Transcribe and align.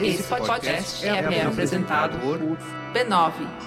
Esse 0.00 0.22
podcast 0.24 1.06
é, 1.06 1.08
é 1.08 1.42
apresentado 1.42 2.18
por 2.18 2.38
b9.com.br. 2.92 3.66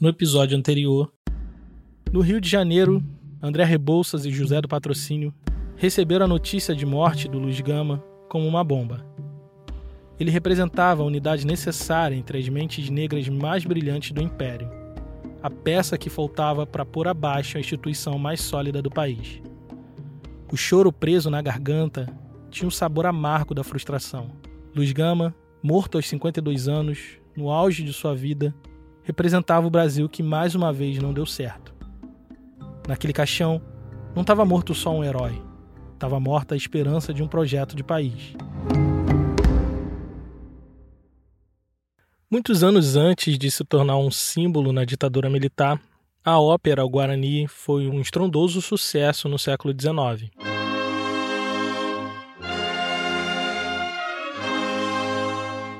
No 0.00 0.08
episódio 0.08 0.56
anterior, 0.56 1.12
no 2.12 2.20
Rio 2.20 2.40
de 2.40 2.48
Janeiro, 2.48 3.02
André 3.42 3.64
Rebouças 3.64 4.24
e 4.24 4.30
José 4.30 4.60
do 4.60 4.68
Patrocínio 4.68 5.34
receberam 5.76 6.26
a 6.26 6.28
notícia 6.28 6.74
de 6.74 6.86
morte 6.86 7.28
do 7.28 7.38
Luiz 7.38 7.60
Gama 7.60 8.02
como 8.28 8.46
uma 8.46 8.62
bomba. 8.62 9.04
Ele 10.18 10.30
representava 10.30 11.02
a 11.02 11.06
unidade 11.06 11.46
necessária 11.46 12.14
entre 12.14 12.38
as 12.38 12.48
mentes 12.48 12.88
negras 12.88 13.28
mais 13.28 13.64
brilhantes 13.64 14.12
do 14.12 14.22
Império, 14.22 14.79
a 15.42 15.48
peça 15.50 15.96
que 15.96 16.10
faltava 16.10 16.66
para 16.66 16.84
pôr 16.84 17.08
abaixo 17.08 17.56
a 17.56 17.60
instituição 17.60 18.18
mais 18.18 18.40
sólida 18.40 18.82
do 18.82 18.90
país. 18.90 19.40
O 20.52 20.56
choro 20.56 20.92
preso 20.92 21.30
na 21.30 21.40
garganta 21.40 22.08
tinha 22.50 22.66
um 22.66 22.70
sabor 22.70 23.06
amargo 23.06 23.54
da 23.54 23.64
frustração. 23.64 24.32
Luiz 24.74 24.92
Gama, 24.92 25.34
morto 25.62 25.96
aos 25.96 26.08
52 26.08 26.68
anos, 26.68 26.98
no 27.36 27.50
auge 27.50 27.84
de 27.84 27.92
sua 27.92 28.14
vida, 28.14 28.54
representava 29.02 29.66
o 29.66 29.70
Brasil 29.70 30.08
que 30.08 30.22
mais 30.22 30.54
uma 30.54 30.72
vez 30.72 30.98
não 30.98 31.12
deu 31.12 31.24
certo. 31.24 31.74
Naquele 32.86 33.12
caixão, 33.12 33.62
não 34.14 34.22
estava 34.22 34.44
morto 34.44 34.74
só 34.74 34.92
um 34.92 35.04
herói, 35.04 35.40
estava 35.94 36.18
morta 36.18 36.54
a 36.54 36.58
esperança 36.58 37.14
de 37.14 37.22
um 37.22 37.28
projeto 37.28 37.76
de 37.76 37.84
país. 37.84 38.34
Muitos 42.32 42.62
anos 42.62 42.94
antes 42.94 43.36
de 43.36 43.50
se 43.50 43.64
tornar 43.64 43.96
um 43.96 44.08
símbolo 44.08 44.72
na 44.72 44.84
ditadura 44.84 45.28
militar, 45.28 45.80
a 46.24 46.38
ópera 46.38 46.84
O 46.84 46.88
Guarani 46.88 47.48
foi 47.48 47.88
um 47.88 48.00
estrondoso 48.00 48.62
sucesso 48.62 49.28
no 49.28 49.36
século 49.36 49.74
XIX. 49.74 50.30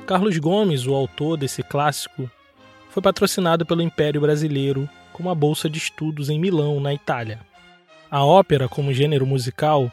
Carlos 0.05 0.37
Gomes, 0.39 0.85
o 0.85 0.93
autor 0.93 1.37
desse 1.37 1.63
clássico, 1.63 2.29
foi 2.89 3.01
patrocinado 3.01 3.65
pelo 3.65 3.81
Império 3.81 4.19
Brasileiro 4.19 4.89
com 5.13 5.23
uma 5.23 5.33
bolsa 5.33 5.69
de 5.69 5.77
estudos 5.77 6.29
em 6.29 6.37
Milão, 6.37 6.81
na 6.81 6.93
Itália. 6.93 7.39
A 8.09 8.25
ópera, 8.25 8.67
como 8.67 8.91
gênero 8.91 9.25
musical, 9.25 9.89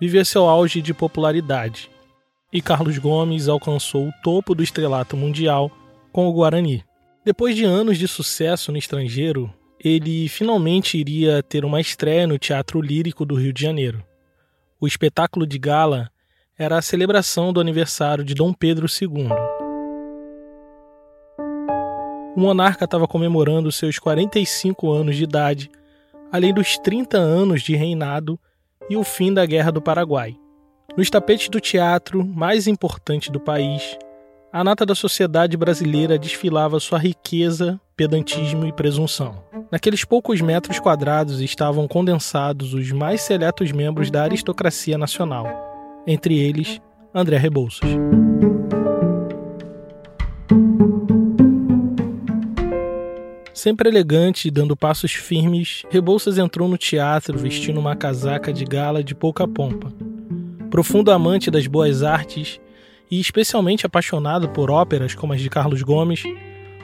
vivia 0.00 0.24
seu 0.24 0.48
auge 0.48 0.80
de 0.80 0.94
popularidade, 0.94 1.90
e 2.52 2.62
Carlos 2.62 2.96
Gomes 2.96 3.48
alcançou 3.48 4.06
o 4.06 4.14
topo 4.22 4.54
do 4.54 4.62
estrelato 4.62 5.16
mundial 5.16 5.68
com 6.16 6.26
o 6.26 6.32
Guarani. 6.32 6.82
Depois 7.22 7.54
de 7.54 7.66
anos 7.66 7.98
de 7.98 8.08
sucesso 8.08 8.72
no 8.72 8.78
estrangeiro, 8.78 9.52
ele 9.78 10.30
finalmente 10.30 10.96
iria 10.96 11.42
ter 11.42 11.62
uma 11.62 11.78
estreia 11.78 12.26
no 12.26 12.38
Teatro 12.38 12.80
Lírico 12.80 13.26
do 13.26 13.34
Rio 13.34 13.52
de 13.52 13.60
Janeiro. 13.60 14.02
O 14.80 14.86
espetáculo 14.86 15.46
de 15.46 15.58
gala 15.58 16.10
era 16.58 16.78
a 16.78 16.80
celebração 16.80 17.52
do 17.52 17.60
aniversário 17.60 18.24
de 18.24 18.32
Dom 18.32 18.54
Pedro 18.54 18.86
II. 18.86 19.28
O 22.34 22.40
monarca 22.40 22.86
estava 22.86 23.06
comemorando 23.06 23.70
seus 23.70 23.98
45 23.98 24.90
anos 24.90 25.16
de 25.16 25.24
idade, 25.24 25.70
além 26.32 26.54
dos 26.54 26.78
30 26.78 27.18
anos 27.18 27.60
de 27.60 27.76
reinado 27.76 28.40
e 28.88 28.96
o 28.96 29.04
fim 29.04 29.34
da 29.34 29.44
Guerra 29.44 29.70
do 29.70 29.82
Paraguai. 29.82 30.34
Nos 30.96 31.10
tapetes 31.10 31.50
do 31.50 31.60
teatro 31.60 32.24
mais 32.24 32.66
importante 32.66 33.30
do 33.30 33.38
país, 33.38 33.98
a 34.56 34.64
nata 34.64 34.86
da 34.86 34.94
sociedade 34.94 35.54
brasileira 35.54 36.18
desfilava 36.18 36.80
sua 36.80 36.98
riqueza, 36.98 37.78
pedantismo 37.94 38.66
e 38.66 38.72
presunção. 38.72 39.44
Naqueles 39.70 40.02
poucos 40.02 40.40
metros 40.40 40.80
quadrados 40.80 41.42
estavam 41.42 41.86
condensados 41.86 42.72
os 42.72 42.90
mais 42.90 43.20
seletos 43.20 43.70
membros 43.70 44.10
da 44.10 44.22
aristocracia 44.22 44.96
nacional, 44.96 45.46
entre 46.06 46.38
eles 46.38 46.80
André 47.14 47.36
Rebouças. 47.36 47.86
Sempre 53.52 53.90
elegante 53.90 54.48
e 54.48 54.50
dando 54.50 54.74
passos 54.74 55.12
firmes, 55.12 55.82
Rebouças 55.90 56.38
entrou 56.38 56.66
no 56.66 56.78
teatro 56.78 57.38
vestindo 57.38 57.78
uma 57.78 57.94
casaca 57.94 58.54
de 58.54 58.64
gala 58.64 59.04
de 59.04 59.14
pouca 59.14 59.46
pompa. 59.46 59.92
Profundo 60.70 61.10
amante 61.10 61.50
das 61.50 61.66
boas 61.66 62.02
artes, 62.02 62.58
e 63.10 63.20
especialmente 63.20 63.86
apaixonado 63.86 64.48
por 64.48 64.70
óperas 64.70 65.14
como 65.14 65.32
as 65.32 65.40
de 65.40 65.50
Carlos 65.50 65.82
Gomes, 65.82 66.22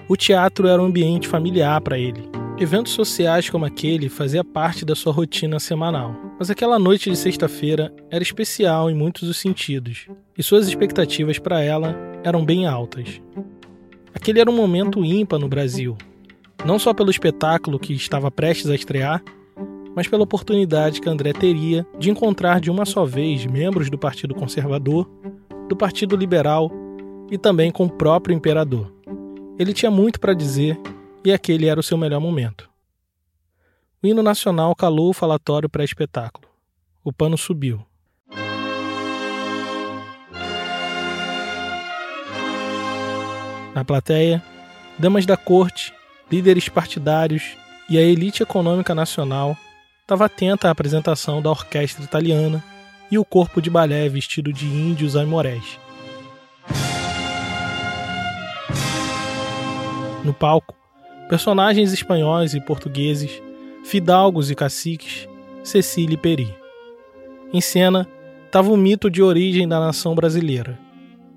o 0.08 0.16
teatro 0.16 0.68
era 0.68 0.82
um 0.82 0.86
ambiente 0.86 1.28
familiar 1.28 1.80
para 1.80 1.98
ele. 1.98 2.28
Eventos 2.58 2.92
sociais 2.92 3.48
como 3.48 3.64
aquele 3.64 4.08
fazia 4.08 4.44
parte 4.44 4.84
da 4.84 4.94
sua 4.94 5.12
rotina 5.12 5.58
semanal. 5.58 6.14
Mas 6.38 6.50
aquela 6.50 6.78
noite 6.78 7.10
de 7.10 7.16
sexta-feira 7.16 7.92
era 8.10 8.22
especial 8.22 8.90
em 8.90 8.94
muitos 8.94 9.28
os 9.28 9.38
sentidos, 9.38 10.06
e 10.36 10.42
suas 10.42 10.68
expectativas 10.68 11.38
para 11.38 11.60
ela 11.60 11.96
eram 12.22 12.44
bem 12.44 12.66
altas. 12.66 13.20
Aquele 14.14 14.40
era 14.40 14.50
um 14.50 14.56
momento 14.56 15.04
ímpar 15.04 15.38
no 15.38 15.48
Brasil, 15.48 15.96
não 16.64 16.78
só 16.78 16.92
pelo 16.92 17.10
espetáculo 17.10 17.78
que 17.78 17.94
estava 17.94 18.30
prestes 18.30 18.70
a 18.70 18.74
estrear, 18.74 19.22
mas 19.94 20.08
pela 20.08 20.22
oportunidade 20.22 21.00
que 21.00 21.08
André 21.08 21.32
teria 21.32 21.86
de 21.98 22.10
encontrar 22.10 22.60
de 22.60 22.70
uma 22.70 22.84
só 22.84 23.04
vez 23.04 23.44
membros 23.46 23.90
do 23.90 23.98
Partido 23.98 24.34
Conservador 24.34 25.08
do 25.72 25.76
Partido 25.76 26.14
Liberal 26.16 26.70
e 27.30 27.38
também 27.38 27.72
com 27.72 27.86
o 27.86 27.90
próprio 27.90 28.36
imperador. 28.36 28.92
Ele 29.58 29.72
tinha 29.72 29.90
muito 29.90 30.20
para 30.20 30.34
dizer 30.34 30.78
e 31.24 31.32
aquele 31.32 31.66
era 31.66 31.80
o 31.80 31.82
seu 31.82 31.96
melhor 31.96 32.20
momento. 32.20 32.68
O 34.02 34.06
hino 34.06 34.22
nacional 34.22 34.76
calou 34.76 35.08
o 35.08 35.14
falatório 35.14 35.70
pré-espetáculo. 35.70 36.46
O 37.02 37.10
pano 37.10 37.38
subiu. 37.38 37.82
Na 43.74 43.82
plateia, 43.82 44.42
damas 44.98 45.24
da 45.24 45.38
corte, 45.38 45.94
líderes 46.30 46.68
partidários 46.68 47.56
e 47.88 47.96
a 47.96 48.02
elite 48.02 48.42
econômica 48.42 48.94
nacional 48.94 49.56
estava 50.02 50.26
atenta 50.26 50.68
à 50.68 50.70
apresentação 50.70 51.40
da 51.40 51.48
orquestra 51.48 52.04
italiana 52.04 52.62
e 53.12 53.18
o 53.18 53.24
corpo 53.26 53.60
de 53.60 53.68
balé 53.68 54.08
vestido 54.08 54.50
de 54.50 54.64
índios 54.64 55.16
aimorés. 55.16 55.78
No 60.24 60.32
palco, 60.32 60.74
personagens 61.28 61.92
espanhóis 61.92 62.54
e 62.54 62.60
portugueses, 62.60 63.42
fidalgos 63.84 64.50
e 64.50 64.54
caciques, 64.54 65.28
Cecília 65.62 66.14
e 66.14 66.16
Peri. 66.16 66.56
Em 67.52 67.60
cena, 67.60 68.08
estava 68.46 68.70
o 68.70 68.78
mito 68.78 69.10
de 69.10 69.22
origem 69.22 69.68
da 69.68 69.78
nação 69.78 70.14
brasileira, 70.14 70.78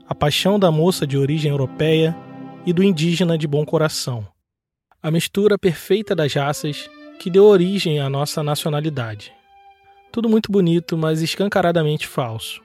a 0.07 0.15
paixão 0.15 0.57
da 0.57 0.71
moça 0.71 1.05
de 1.05 1.17
origem 1.17 1.51
europeia 1.51 2.15
e 2.65 2.71
do 2.71 2.81
indígena 2.81 3.37
de 3.37 3.47
bom 3.47 3.65
coração, 3.65 4.25
a 5.03 5.11
mistura 5.11 5.57
perfeita 5.57 6.15
das 6.15 6.33
raças 6.33 6.89
que 7.19 7.29
deu 7.29 7.43
origem 7.43 7.99
à 7.99 8.09
nossa 8.09 8.41
nacionalidade. 8.41 9.33
Tudo 10.15 10.29
muito 10.29 10.49
bonito, 10.49 10.97
mas 10.97 11.21
escancaradamente 11.21 12.07
falso. 12.07 12.61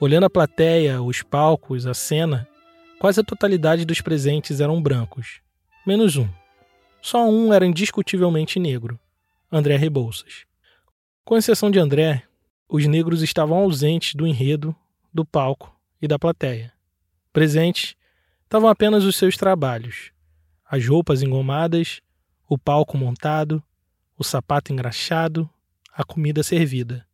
Olhando 0.00 0.24
a 0.24 0.30
plateia, 0.30 1.02
os 1.02 1.22
palcos, 1.22 1.86
a 1.86 1.92
cena, 1.92 2.48
quase 2.98 3.20
a 3.20 3.22
totalidade 3.22 3.84
dos 3.84 4.00
presentes 4.00 4.58
eram 4.58 4.80
brancos. 4.80 5.42
Menos 5.86 6.16
um. 6.16 6.26
Só 7.02 7.28
um 7.28 7.52
era 7.52 7.66
indiscutivelmente 7.66 8.58
negro: 8.58 8.98
André 9.52 9.76
Rebouças. 9.76 10.46
Com 11.26 11.36
exceção 11.36 11.70
de 11.70 11.78
André, 11.78 12.22
os 12.66 12.86
negros 12.86 13.20
estavam 13.20 13.58
ausentes 13.58 14.14
do 14.14 14.26
enredo, 14.26 14.74
do 15.12 15.26
palco 15.26 15.78
e 16.00 16.08
da 16.08 16.18
plateia. 16.18 16.72
Presentes 17.34 17.96
estavam 18.44 18.70
apenas 18.70 19.04
os 19.04 19.14
seus 19.14 19.36
trabalhos: 19.36 20.10
as 20.64 20.86
roupas 20.86 21.22
engomadas, 21.22 22.00
o 22.48 22.56
palco 22.56 22.96
montado, 22.96 23.62
o 24.16 24.24
sapato 24.24 24.72
engraxado 24.72 25.50
a 25.98 26.04
comida 26.04 26.44
servida. 26.44 27.04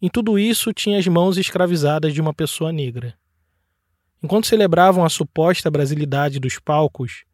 Em 0.00 0.08
tudo 0.08 0.38
isso 0.38 0.72
tinha 0.72 0.96
as 0.96 1.06
mãos 1.08 1.36
escravizadas 1.36 2.14
de 2.14 2.20
uma 2.20 2.32
pessoa 2.32 2.70
negra. 2.70 3.18
Enquanto 4.22 4.46
celebravam 4.46 5.04
a 5.04 5.08
suposta 5.08 5.68
brasilidade 5.68 6.38
dos 6.38 6.56
palcos, 6.60 7.24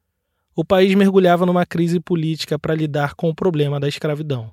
o 0.57 0.65
país 0.65 0.95
mergulhava 0.95 1.45
numa 1.45 1.67
crise 1.67 2.01
política 2.01 2.59
para 2.59 2.75
lidar 2.75 3.13
com 3.17 3.29
o 3.29 3.35
problema 3.35 3.79
da 3.79 3.87
escravidão. 3.87 4.51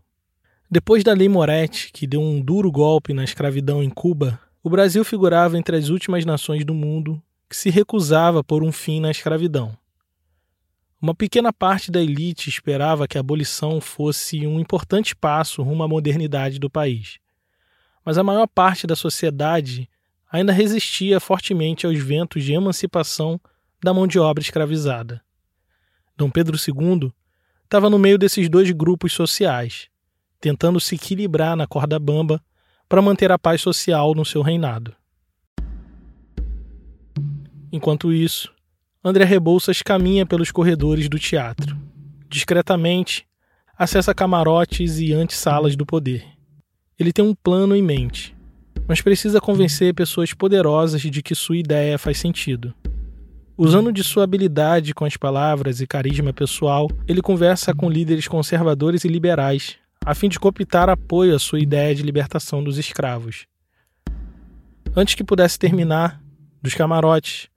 Depois 0.70 1.06
da 1.06 1.14
Lei 1.14 1.30
Moretti, 1.30 1.90
que 1.94 2.06
deu 2.06 2.20
um 2.20 2.42
duro 2.42 2.70
golpe 2.70 3.14
na 3.14 3.24
escravidão 3.24 3.82
em 3.82 3.90
Cuba, 3.90 4.38
o 4.62 4.70
Brasil 4.70 5.06
figurava 5.06 5.58
entre 5.58 5.78
as 5.78 5.88
últimas 5.88 6.26
nações 6.26 6.66
do 6.66 6.74
mundo 6.74 7.24
que 7.50 7.56
se 7.56 7.70
recusava 7.70 8.44
por 8.44 8.62
um 8.62 8.74
fim 8.74 9.00
na 9.00 9.10
escravidão. 9.10 9.72
Uma 11.02 11.16
pequena 11.16 11.52
parte 11.52 11.90
da 11.90 12.00
elite 12.00 12.48
esperava 12.48 13.08
que 13.08 13.18
a 13.18 13.22
abolição 13.22 13.82
fosse 13.82 14.46
um 14.46 14.60
importante 14.60 15.16
passo 15.16 15.64
rumo 15.64 15.82
à 15.82 15.88
modernidade 15.88 16.60
do 16.60 16.70
país. 16.70 17.18
Mas 18.06 18.20
a 18.20 18.24
maior 18.24 18.46
parte 18.46 18.86
da 18.86 18.96
sociedade 18.96 19.90
ainda 20.32 20.54
resistia 20.54 21.20
fortemente 21.20 21.88
aos 21.88 21.98
ventos 21.98 22.44
de 22.44 22.54
emancipação 22.54 23.42
da 23.84 23.92
mão 23.92 24.06
de 24.06 24.20
obra 24.20 24.44
escravizada. 24.44 25.24
Dom 26.16 26.30
Pedro 26.30 26.56
II 26.56 27.12
estava 27.64 27.90
no 27.90 27.98
meio 27.98 28.20
desses 28.20 28.48
dois 28.48 28.70
grupos 28.70 29.12
sociais, 29.12 29.90
tentando 30.40 30.80
se 30.80 30.94
equilibrar 30.94 31.56
na 31.56 31.66
corda 31.66 31.98
bamba 31.98 32.40
para 32.88 33.02
manter 33.02 33.32
a 33.32 33.40
paz 33.40 33.60
social 33.60 34.14
no 34.14 34.24
seu 34.24 34.44
reinado. 34.44 34.96
Enquanto 37.72 38.14
isso, 38.14 38.54
André 39.04 39.24
Rebouças 39.24 39.82
caminha 39.82 40.28
pelos 40.28 40.52
corredores 40.52 41.10
do 41.10 41.18
teatro. 41.18 41.76
Discretamente, 42.30 43.26
acessa 43.76 44.14
camarotes 44.14 45.00
e 45.00 45.12
antesalas 45.12 45.76
do 45.76 45.88
poder. 45.88 46.24
Ele 47.00 47.12
tem 47.12 47.26
um 47.26 47.34
plano 47.34 47.76
em 47.76 47.82
mente, 47.82 48.36
mas 48.88 49.02
precisa 49.02 49.42
convencer 49.42 49.96
pessoas 49.96 50.34
poderosas 50.34 51.02
de 51.02 51.24
que 51.24 51.34
sua 51.34 51.58
ideia 51.58 51.98
faz 51.98 52.20
sentido. 52.20 52.76
Usando 53.58 53.92
de 53.92 54.04
sua 54.04 54.24
habilidade 54.24 54.94
com 54.94 55.04
as 55.04 55.18
palavras 55.18 55.82
e 55.82 55.88
carisma 55.88 56.32
pessoal, 56.32 56.88
ele 57.08 57.24
conversa 57.24 57.74
com 57.74 57.90
líderes 57.90 58.28
conservadores 58.28 59.04
e 59.04 59.08
liberais, 59.08 59.78
a 60.06 60.14
fim 60.14 60.30
de 60.30 60.40
cooptar 60.40 60.90
apoio 60.90 61.36
à 61.36 61.40
sua 61.40 61.60
ideia 61.60 61.96
de 61.96 62.04
libertação 62.04 62.64
dos 62.64 62.78
escravos. 62.78 63.48
Antes 64.96 65.16
que 65.16 65.24
pudesse 65.24 65.58
terminar, 65.58 66.22
dos 66.62 66.76
camarotes, 66.76 67.51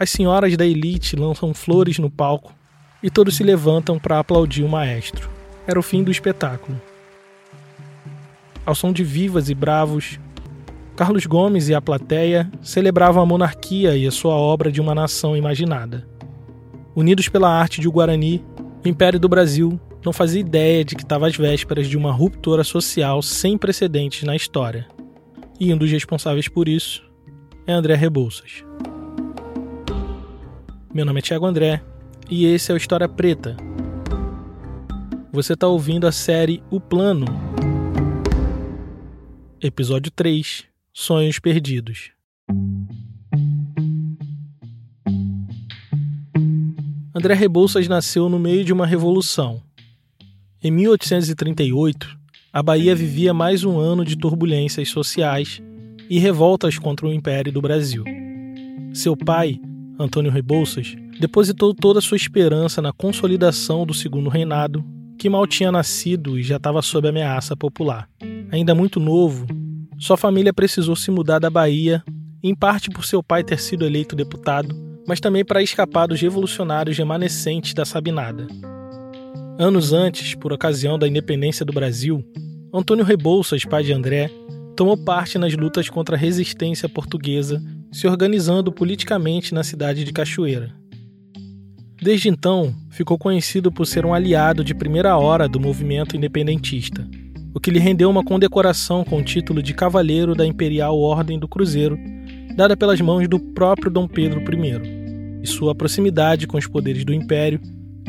as 0.00 0.08
senhoras 0.08 0.56
da 0.56 0.64
elite 0.64 1.14
lançam 1.14 1.52
flores 1.52 1.98
no 1.98 2.10
palco 2.10 2.54
e 3.02 3.10
todos 3.10 3.36
se 3.36 3.44
levantam 3.44 3.98
para 3.98 4.18
aplaudir 4.18 4.64
o 4.64 4.68
maestro. 4.68 5.28
Era 5.66 5.78
o 5.78 5.82
fim 5.82 6.02
do 6.02 6.10
espetáculo. 6.10 6.80
Ao 8.64 8.74
som 8.74 8.94
de 8.94 9.04
vivas 9.04 9.50
e 9.50 9.54
bravos, 9.54 10.18
Carlos 10.96 11.26
Gomes 11.26 11.68
e 11.68 11.74
a 11.74 11.82
plateia 11.82 12.50
celebravam 12.62 13.22
a 13.22 13.26
monarquia 13.26 13.94
e 13.94 14.06
a 14.06 14.10
sua 14.10 14.34
obra 14.34 14.72
de 14.72 14.80
uma 14.80 14.94
nação 14.94 15.36
imaginada. 15.36 16.08
Unidos 16.96 17.28
pela 17.28 17.50
arte 17.50 17.78
de 17.78 17.88
Guarani, 17.88 18.42
o 18.82 18.88
Império 18.88 19.20
do 19.20 19.28
Brasil 19.28 19.78
não 20.02 20.14
fazia 20.14 20.40
ideia 20.40 20.82
de 20.82 20.96
que 20.96 21.02
estava 21.02 21.26
às 21.26 21.36
vésperas 21.36 21.86
de 21.86 21.98
uma 21.98 22.10
ruptura 22.10 22.64
social 22.64 23.20
sem 23.20 23.58
precedentes 23.58 24.22
na 24.22 24.34
história. 24.34 24.88
E 25.58 25.74
um 25.74 25.76
dos 25.76 25.90
responsáveis 25.90 26.48
por 26.48 26.70
isso 26.70 27.02
é 27.66 27.72
André 27.72 27.94
Rebouças. 27.94 28.64
Meu 30.92 31.04
nome 31.04 31.20
é 31.20 31.22
Thiago 31.22 31.46
André 31.46 31.80
e 32.28 32.44
esse 32.46 32.72
é 32.72 32.74
o 32.74 32.76
História 32.76 33.08
Preta. 33.08 33.56
Você 35.30 35.52
está 35.52 35.68
ouvindo 35.68 36.04
a 36.04 36.10
série 36.10 36.60
O 36.68 36.80
Plano, 36.80 37.26
episódio 39.60 40.10
3 40.10 40.64
Sonhos 40.92 41.38
Perdidos. 41.38 42.10
André 47.14 47.34
Rebouças 47.34 47.86
nasceu 47.86 48.28
no 48.28 48.40
meio 48.40 48.64
de 48.64 48.72
uma 48.72 48.84
revolução. 48.84 49.62
Em 50.60 50.72
1838, 50.72 52.18
a 52.52 52.64
Bahia 52.64 52.96
vivia 52.96 53.32
mais 53.32 53.62
um 53.62 53.78
ano 53.78 54.04
de 54.04 54.16
turbulências 54.16 54.88
sociais 54.88 55.62
e 56.08 56.18
revoltas 56.18 56.80
contra 56.80 57.06
o 57.06 57.12
Império 57.12 57.52
do 57.52 57.62
Brasil. 57.62 58.02
Seu 58.92 59.16
pai, 59.16 59.60
Antônio 60.00 60.32
Rebouças, 60.32 60.96
depositou 61.20 61.74
toda 61.74 62.00
sua 62.00 62.16
esperança 62.16 62.80
na 62.80 62.90
consolidação 62.90 63.84
do 63.84 63.92
segundo 63.92 64.30
reinado, 64.30 64.82
que 65.18 65.28
mal 65.28 65.46
tinha 65.46 65.70
nascido 65.70 66.38
e 66.38 66.42
já 66.42 66.56
estava 66.56 66.80
sob 66.80 67.06
ameaça 67.06 67.54
popular. 67.54 68.08
Ainda 68.50 68.74
muito 68.74 68.98
novo, 68.98 69.46
sua 69.98 70.16
família 70.16 70.54
precisou 70.54 70.96
se 70.96 71.10
mudar 71.10 71.38
da 71.38 71.50
Bahia, 71.50 72.02
em 72.42 72.54
parte 72.54 72.88
por 72.88 73.04
seu 73.04 73.22
pai 73.22 73.44
ter 73.44 73.60
sido 73.60 73.84
eleito 73.84 74.16
deputado, 74.16 74.74
mas 75.06 75.20
também 75.20 75.44
para 75.44 75.62
escapar 75.62 76.06
dos 76.06 76.18
revolucionários 76.18 76.96
remanescentes 76.96 77.74
da 77.74 77.84
Sabinada. 77.84 78.46
Anos 79.58 79.92
antes, 79.92 80.34
por 80.34 80.50
ocasião 80.50 80.98
da 80.98 81.06
independência 81.06 81.66
do 81.66 81.74
Brasil, 81.74 82.24
Antônio 82.72 83.04
Rebouças, 83.04 83.66
pai 83.66 83.84
de 83.84 83.92
André, 83.92 84.30
tomou 84.80 84.96
parte 84.96 85.36
nas 85.36 85.54
lutas 85.54 85.90
contra 85.90 86.16
a 86.16 86.18
resistência 86.18 86.88
portuguesa 86.88 87.62
se 87.92 88.08
organizando 88.08 88.72
politicamente 88.72 89.52
na 89.52 89.62
cidade 89.62 90.04
de 90.04 90.10
Cachoeira. 90.10 90.72
Desde 92.00 92.30
então, 92.30 92.74
ficou 92.88 93.18
conhecido 93.18 93.70
por 93.70 93.84
ser 93.84 94.06
um 94.06 94.14
aliado 94.14 94.64
de 94.64 94.74
primeira 94.74 95.18
hora 95.18 95.46
do 95.46 95.60
movimento 95.60 96.16
independentista, 96.16 97.06
o 97.52 97.60
que 97.60 97.70
lhe 97.70 97.78
rendeu 97.78 98.08
uma 98.08 98.24
condecoração 98.24 99.04
com 99.04 99.18
o 99.18 99.22
título 99.22 99.62
de 99.62 99.74
Cavaleiro 99.74 100.34
da 100.34 100.46
Imperial 100.46 100.98
Ordem 100.98 101.38
do 101.38 101.46
Cruzeiro, 101.46 101.98
dada 102.56 102.74
pelas 102.74 103.02
mãos 103.02 103.28
do 103.28 103.38
próprio 103.38 103.90
Dom 103.90 104.08
Pedro 104.08 104.40
I. 104.40 105.42
E 105.42 105.46
sua 105.46 105.74
proximidade 105.74 106.46
com 106.46 106.56
os 106.56 106.66
poderes 106.66 107.04
do 107.04 107.12
Império 107.12 107.60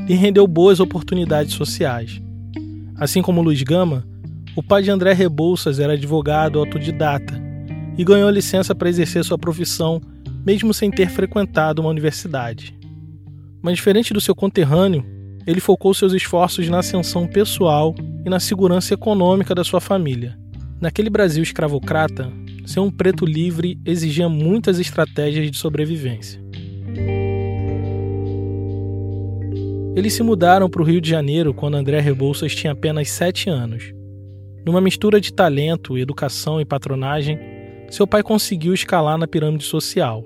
lhe 0.08 0.14
rendeu 0.14 0.48
boas 0.48 0.80
oportunidades 0.80 1.54
sociais. 1.54 2.22
Assim 2.96 3.22
como 3.22 3.42
Luiz 3.42 3.62
Gama, 3.62 4.10
o 4.56 4.62
pai 4.62 4.84
de 4.84 4.92
André 4.92 5.14
Rebouças 5.14 5.80
era 5.80 5.94
advogado 5.94 6.60
autodidata 6.60 7.42
e 7.98 8.04
ganhou 8.04 8.30
licença 8.30 8.76
para 8.76 8.90
exercer 8.90 9.24
sua 9.24 9.38
profissão, 9.38 10.02
mesmo 10.46 10.74
sem 10.74 10.92
ter 10.92 11.10
frequentado 11.10 11.82
uma 11.82 11.90
universidade. 11.90 12.78
Mas 13.62 13.76
diferente 13.76 14.14
do 14.14 14.20
seu 14.20 14.36
conterrâneo, 14.36 15.06
ele 15.48 15.62
focou 15.62 15.94
seus 15.94 16.14
esforços 16.14 16.68
na 16.68 16.80
ascensão 16.80 17.28
pessoal 17.28 17.96
e 18.26 18.30
na 18.30 18.40
segurança 18.40 18.94
econômica 18.94 19.56
da 19.56 19.64
sua 19.64 19.80
família. 19.80 20.38
Naquele 20.80 21.10
Brasil 21.10 21.44
escravocrata, 21.44 22.32
ser 22.66 22.80
um 22.80 22.92
preto 22.92 23.26
livre 23.26 23.80
exigia 23.86 24.28
muitas 24.28 24.80
estratégias 24.80 25.50
de 25.50 25.58
sobrevivência. 25.58 26.42
Eles 29.96 30.14
se 30.14 30.24
mudaram 30.24 30.70
para 30.70 30.82
o 30.82 30.86
Rio 30.86 31.02
de 31.02 31.10
Janeiro 31.10 31.54
quando 31.54 31.76
André 31.76 32.00
Rebouças 32.00 32.56
tinha 32.56 32.74
apenas 32.74 33.10
sete 33.10 33.50
anos. 33.50 34.01
Numa 34.66 34.80
mistura 34.80 35.20
de 35.20 35.34
talento, 35.34 35.98
educação 35.98 36.62
e 36.62 36.66
patronagem, 36.66 37.40
seu 37.90 38.06
pai 38.06 38.22
conseguiu 38.22 38.74
escalar 38.74 39.18
na 39.18 39.28
pirâmide 39.28 39.64
social. 39.64 40.24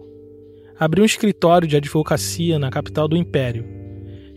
Abriu 0.78 1.04
um 1.04 1.06
escritório 1.06 1.68
de 1.68 1.78
advocacia 1.78 2.60
na 2.60 2.70
capital 2.70 3.08
do 3.08 3.16
império 3.16 3.66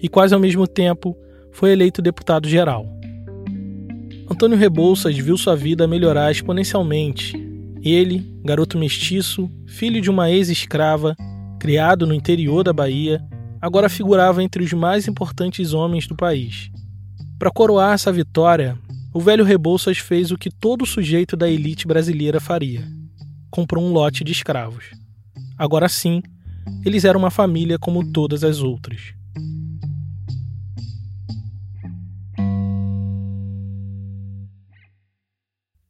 e, 0.00 0.08
quase 0.08 0.32
ao 0.34 0.40
mesmo 0.40 0.68
tempo, 0.68 1.16
foi 1.50 1.72
eleito 1.72 2.00
deputado 2.00 2.48
geral. 2.48 2.86
Antônio 4.30 4.56
Rebouças 4.56 5.18
viu 5.18 5.36
sua 5.36 5.56
vida 5.56 5.88
melhorar 5.88 6.30
exponencialmente. 6.30 7.34
Ele, 7.82 8.24
garoto 8.44 8.78
mestiço, 8.78 9.50
filho 9.66 10.00
de 10.00 10.10
uma 10.10 10.30
ex-escrava, 10.30 11.16
criado 11.58 12.06
no 12.06 12.14
interior 12.14 12.62
da 12.62 12.72
Bahia, 12.72 13.20
agora 13.60 13.88
figurava 13.88 14.42
entre 14.44 14.62
os 14.62 14.72
mais 14.72 15.08
importantes 15.08 15.72
homens 15.72 16.06
do 16.06 16.14
país. 16.14 16.70
Para 17.36 17.50
coroar 17.50 17.94
essa 17.94 18.12
vitória, 18.12 18.78
o 19.18 19.20
velho 19.20 19.42
Rebouças 19.42 19.98
fez 19.98 20.30
o 20.30 20.38
que 20.38 20.48
todo 20.48 20.86
sujeito 20.86 21.36
da 21.36 21.50
elite 21.50 21.88
brasileira 21.88 22.38
faria 22.38 22.86
comprou 23.50 23.82
um 23.82 23.92
lote 23.92 24.22
de 24.22 24.30
escravos. 24.30 24.92
Agora 25.58 25.88
sim, 25.88 26.22
eles 26.84 27.04
eram 27.04 27.18
uma 27.18 27.28
família 27.28 27.80
como 27.80 28.12
todas 28.12 28.44
as 28.44 28.60
outras. 28.60 29.12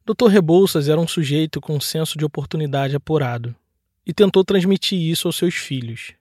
Dr. 0.06 0.28
Rebouças 0.30 0.88
era 0.88 0.98
um 0.98 1.06
sujeito 1.06 1.60
com 1.60 1.76
um 1.76 1.80
senso 1.82 2.16
de 2.16 2.24
oportunidade 2.24 2.96
apurado 2.96 3.54
e 4.06 4.14
tentou 4.14 4.42
transmitir 4.42 4.98
isso 4.98 5.28
aos 5.28 5.36
seus 5.36 5.54
filhos. 5.54 6.14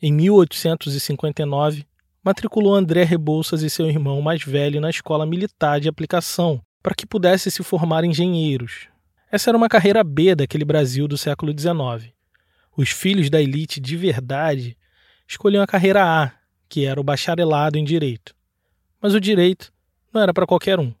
Em 0.00 0.10
1859, 0.10 1.84
matriculou 2.28 2.74
André 2.74 3.04
Rebouças 3.04 3.62
e 3.62 3.70
seu 3.70 3.88
irmão 3.88 4.20
mais 4.20 4.42
velho 4.42 4.82
na 4.82 4.90
escola 4.90 5.24
militar 5.24 5.80
de 5.80 5.88
aplicação 5.88 6.60
para 6.82 6.94
que 6.94 7.06
pudessem 7.06 7.50
se 7.50 7.62
formar 7.62 8.04
engenheiros, 8.04 8.86
essa 9.32 9.48
era 9.48 9.56
uma 9.56 9.66
carreira 9.66 10.04
B 10.04 10.34
daquele 10.34 10.62
Brasil 10.62 11.08
do 11.08 11.16
século 11.16 11.58
XIX. 11.58 12.12
Os 12.76 12.90
filhos 12.90 13.30
da 13.30 13.40
elite 13.40 13.80
de 13.80 13.96
verdade 13.96 14.76
escolhiam 15.26 15.62
a 15.62 15.66
carreira 15.66 16.04
A, 16.04 16.30
que 16.68 16.84
era 16.84 17.00
o 17.00 17.02
bacharelado 17.02 17.78
em 17.78 17.84
direito. 17.84 18.34
Mas 19.00 19.14
o 19.14 19.20
direito 19.20 19.72
não 20.12 20.20
era 20.20 20.34
para 20.34 20.46
qualquer 20.46 20.78
um. 20.78 20.92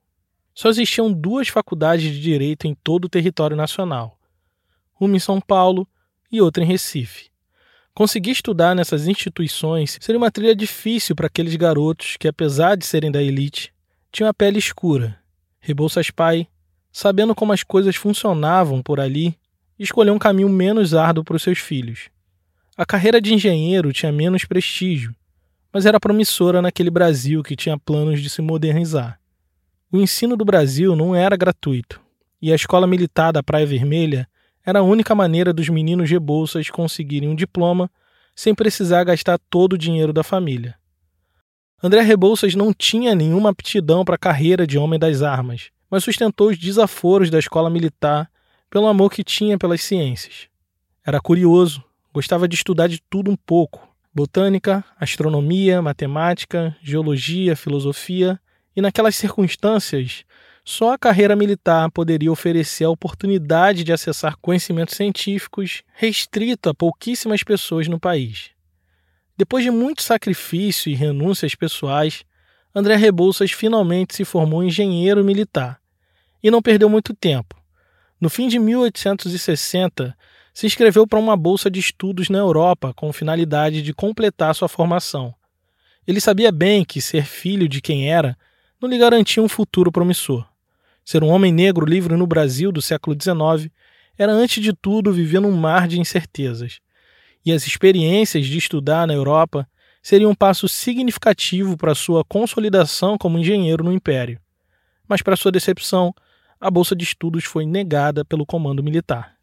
Só 0.54 0.70
existiam 0.70 1.12
duas 1.12 1.48
faculdades 1.48 2.10
de 2.10 2.22
direito 2.22 2.66
em 2.66 2.74
todo 2.74 3.04
o 3.04 3.08
território 3.10 3.54
nacional, 3.54 4.18
uma 4.98 5.14
em 5.14 5.20
São 5.20 5.42
Paulo 5.42 5.86
e 6.32 6.40
outra 6.40 6.64
em 6.64 6.66
Recife. 6.66 7.28
Conseguir 7.98 8.30
estudar 8.30 8.76
nessas 8.76 9.08
instituições 9.08 9.98
seria 10.00 10.20
uma 10.20 10.30
trilha 10.30 10.54
difícil 10.54 11.16
para 11.16 11.26
aqueles 11.26 11.56
garotos 11.56 12.16
que, 12.16 12.28
apesar 12.28 12.76
de 12.76 12.86
serem 12.86 13.10
da 13.10 13.20
elite, 13.20 13.74
tinham 14.12 14.30
a 14.30 14.32
pele 14.32 14.56
escura. 14.56 15.18
Rebouças 15.58 16.08
Pai 16.08 16.46
sabendo 16.92 17.34
como 17.34 17.52
as 17.52 17.64
coisas 17.64 17.96
funcionavam 17.96 18.80
por 18.80 19.00
ali, 19.00 19.36
escolheu 19.76 20.14
um 20.14 20.18
caminho 20.18 20.48
menos 20.48 20.94
árduo 20.94 21.24
para 21.24 21.34
os 21.34 21.42
seus 21.42 21.58
filhos. 21.58 22.08
A 22.76 22.86
carreira 22.86 23.20
de 23.20 23.34
engenheiro 23.34 23.92
tinha 23.92 24.12
menos 24.12 24.44
prestígio, 24.44 25.12
mas 25.72 25.84
era 25.84 25.98
promissora 25.98 26.62
naquele 26.62 26.90
Brasil 26.90 27.42
que 27.42 27.56
tinha 27.56 27.76
planos 27.76 28.22
de 28.22 28.30
se 28.30 28.40
modernizar. 28.40 29.18
O 29.90 29.98
ensino 29.98 30.36
do 30.36 30.44
Brasil 30.44 30.94
não 30.94 31.16
era 31.16 31.36
gratuito, 31.36 32.00
e 32.40 32.52
a 32.52 32.54
escola 32.54 32.86
militar 32.86 33.32
da 33.32 33.42
Praia 33.42 33.66
Vermelha 33.66 34.28
era 34.68 34.80
a 34.80 34.82
única 34.82 35.14
maneira 35.14 35.50
dos 35.50 35.70
meninos 35.70 36.10
de 36.10 36.18
bolsas 36.18 36.68
conseguirem 36.68 37.30
um 37.30 37.34
diploma 37.34 37.90
sem 38.36 38.54
precisar 38.54 39.02
gastar 39.02 39.38
todo 39.48 39.72
o 39.72 39.78
dinheiro 39.78 40.12
da 40.12 40.22
família. 40.22 40.74
André 41.82 42.02
Rebouças 42.02 42.54
não 42.54 42.74
tinha 42.74 43.14
nenhuma 43.14 43.48
aptidão 43.48 44.04
para 44.04 44.16
a 44.16 44.18
carreira 44.18 44.66
de 44.66 44.76
homem 44.76 44.98
das 44.98 45.22
armas, 45.22 45.70
mas 45.90 46.04
sustentou 46.04 46.50
os 46.50 46.58
desaforos 46.58 47.30
da 47.30 47.38
escola 47.38 47.70
militar 47.70 48.30
pelo 48.68 48.86
amor 48.86 49.10
que 49.10 49.24
tinha 49.24 49.56
pelas 49.56 49.82
ciências. 49.82 50.48
Era 51.02 51.18
curioso, 51.18 51.82
gostava 52.12 52.46
de 52.46 52.54
estudar 52.54 52.88
de 52.88 53.00
tudo 53.08 53.30
um 53.30 53.36
pouco: 53.36 53.88
botânica, 54.14 54.84
astronomia, 55.00 55.80
matemática, 55.80 56.76
geologia, 56.82 57.56
filosofia, 57.56 58.38
e 58.76 58.82
naquelas 58.82 59.16
circunstâncias, 59.16 60.26
só 60.68 60.92
a 60.92 60.98
carreira 60.98 61.34
militar 61.34 61.90
poderia 61.90 62.30
oferecer 62.30 62.84
a 62.84 62.90
oportunidade 62.90 63.82
de 63.82 63.90
acessar 63.90 64.36
conhecimentos 64.36 64.94
científicos 64.94 65.82
restrito 65.94 66.68
a 66.68 66.74
pouquíssimas 66.74 67.42
pessoas 67.42 67.88
no 67.88 67.98
país. 67.98 68.50
Depois 69.34 69.64
de 69.64 69.70
muito 69.70 70.02
sacrifício 70.02 70.92
e 70.92 70.94
renúncias 70.94 71.54
pessoais, 71.54 72.22
André 72.74 72.96
Rebouças 72.96 73.50
finalmente 73.50 74.14
se 74.14 74.26
formou 74.26 74.62
engenheiro 74.62 75.24
militar 75.24 75.80
e 76.42 76.50
não 76.50 76.60
perdeu 76.60 76.90
muito 76.90 77.14
tempo. 77.14 77.56
No 78.20 78.28
fim 78.28 78.46
de 78.46 78.58
1860, 78.58 80.14
se 80.52 80.66
inscreveu 80.66 81.06
para 81.06 81.18
uma 81.18 81.34
bolsa 81.34 81.70
de 81.70 81.80
estudos 81.80 82.28
na 82.28 82.40
Europa 82.40 82.92
com 82.92 83.10
finalidade 83.10 83.80
de 83.80 83.94
completar 83.94 84.54
sua 84.54 84.68
formação. 84.68 85.34
Ele 86.06 86.20
sabia 86.20 86.52
bem 86.52 86.84
que 86.84 87.00
ser 87.00 87.24
filho 87.24 87.66
de 87.66 87.80
quem 87.80 88.12
era 88.12 88.36
não 88.78 88.86
lhe 88.86 88.98
garantia 88.98 89.42
um 89.42 89.48
futuro 89.48 89.90
promissor. 89.90 90.46
Ser 91.08 91.24
um 91.24 91.28
homem 91.28 91.50
negro 91.50 91.86
livre 91.86 92.14
no 92.16 92.26
Brasil 92.26 92.70
do 92.70 92.82
século 92.82 93.16
XIX 93.18 93.72
era, 94.18 94.30
antes 94.30 94.62
de 94.62 94.74
tudo, 94.74 95.10
viver 95.10 95.40
num 95.40 95.56
mar 95.56 95.88
de 95.88 95.98
incertezas. 95.98 96.80
E 97.46 97.50
as 97.50 97.66
experiências 97.66 98.44
de 98.44 98.58
estudar 98.58 99.06
na 99.06 99.14
Europa 99.14 99.66
seriam 100.02 100.32
um 100.32 100.34
passo 100.34 100.68
significativo 100.68 101.78
para 101.78 101.94
sua 101.94 102.22
consolidação 102.22 103.16
como 103.16 103.38
engenheiro 103.38 103.82
no 103.82 103.90
Império. 103.90 104.38
Mas, 105.08 105.22
para 105.22 105.34
sua 105.34 105.50
decepção, 105.50 106.14
a 106.60 106.70
bolsa 106.70 106.94
de 106.94 107.04
estudos 107.04 107.44
foi 107.44 107.64
negada 107.64 108.22
pelo 108.22 108.44
comando 108.44 108.84
militar. 108.84 109.34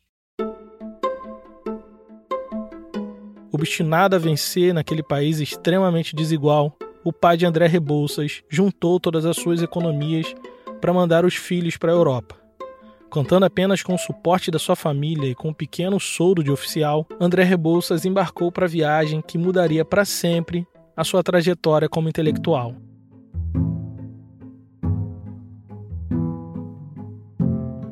Obstinado 3.51 4.15
a 4.15 4.19
vencer 4.19 4.71
naquele 4.71 5.01
país 5.01 5.39
extremamente 5.39 6.15
desigual, 6.15 6.77
o 7.03 7.11
pai 7.11 7.35
de 7.35 7.45
André 7.47 7.65
Rebouças 7.65 8.43
juntou 8.47 8.99
todas 8.99 9.25
as 9.25 9.35
suas 9.35 9.63
economias 9.63 10.31
para 10.85 10.93
mandar 10.93 11.25
os 11.25 11.33
filhos 11.33 11.77
para 11.77 11.91
a 11.91 11.95
Europa. 11.95 12.35
Contando 13.09 13.43
apenas 13.43 13.81
com 13.81 13.95
o 13.95 13.97
suporte 13.97 14.51
da 14.51 14.59
sua 14.59 14.75
família 14.75 15.27
e 15.27 15.33
com 15.33 15.49
um 15.49 15.53
pequeno 15.53 15.99
soldo 15.99 16.43
de 16.43 16.51
oficial, 16.51 17.07
André 17.19 17.43
Rebouças 17.43 18.05
embarcou 18.05 18.51
para 18.51 18.67
a 18.67 18.69
viagem 18.69 19.19
que 19.19 19.35
mudaria 19.35 19.83
para 19.83 20.05
sempre 20.05 20.63
a 20.95 21.03
sua 21.03 21.23
trajetória 21.23 21.89
como 21.89 22.07
intelectual. 22.07 22.75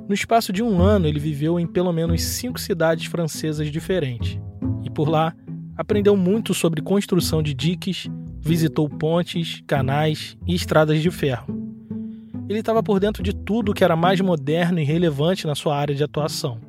No 0.07 0.13
espaço 0.13 0.53
de 0.53 0.61
um 0.61 0.79
ano, 0.79 1.07
ele 1.07 1.19
viveu 1.19 1.59
em 1.59 1.65
pelo 1.65 1.91
menos 1.91 2.21
cinco 2.21 2.59
cidades 2.59 3.07
francesas 3.07 3.71
diferentes. 3.71 4.39
E 4.83 4.89
por 4.91 5.09
lá, 5.09 5.33
aprendeu 5.75 6.15
muito 6.15 6.53
sobre 6.53 6.79
construção 6.79 7.41
de 7.41 7.55
diques, 7.55 8.07
visitou 8.39 8.87
pontes, 8.87 9.63
canais 9.65 10.37
e 10.45 10.53
estradas 10.53 11.01
de 11.01 11.09
ferro. 11.09 11.62
Ele 12.53 12.59
estava 12.59 12.83
por 12.83 12.99
dentro 12.99 13.23
de 13.23 13.33
tudo 13.33 13.73
que 13.73 13.83
era 13.83 13.95
mais 13.95 14.21
moderno 14.21 14.79
e 14.79 14.83
relevante 14.83 15.47
na 15.47 15.55
sua 15.55 15.75
área 15.75 15.95
de 15.95 16.03
atuação. 16.03 16.61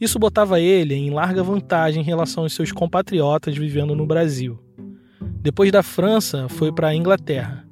Isso 0.00 0.18
botava 0.18 0.58
ele 0.58 0.94
em 0.94 1.10
larga 1.10 1.42
vantagem 1.42 2.02
em 2.02 2.04
relação 2.04 2.44
aos 2.44 2.54
seus 2.54 2.72
compatriotas 2.72 3.56
vivendo 3.56 3.94
no 3.94 4.06
Brasil. 4.06 4.58
Depois 5.20 5.70
da 5.70 5.82
França, 5.82 6.48
foi 6.48 6.72
para 6.72 6.88
a 6.88 6.94
Inglaterra. 6.94 7.64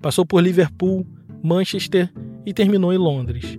Passou 0.00 0.26
por 0.26 0.42
Liverpool, 0.42 1.06
Manchester 1.42 2.12
e 2.44 2.52
terminou 2.52 2.92
em 2.92 2.98
Londres 2.98 3.58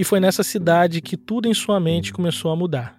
e 0.00 0.04
foi 0.04 0.18
nessa 0.18 0.42
cidade 0.42 1.02
que 1.02 1.14
tudo 1.14 1.46
em 1.46 1.52
sua 1.52 1.78
mente 1.78 2.10
começou 2.10 2.50
a 2.50 2.56
mudar. 2.56 2.98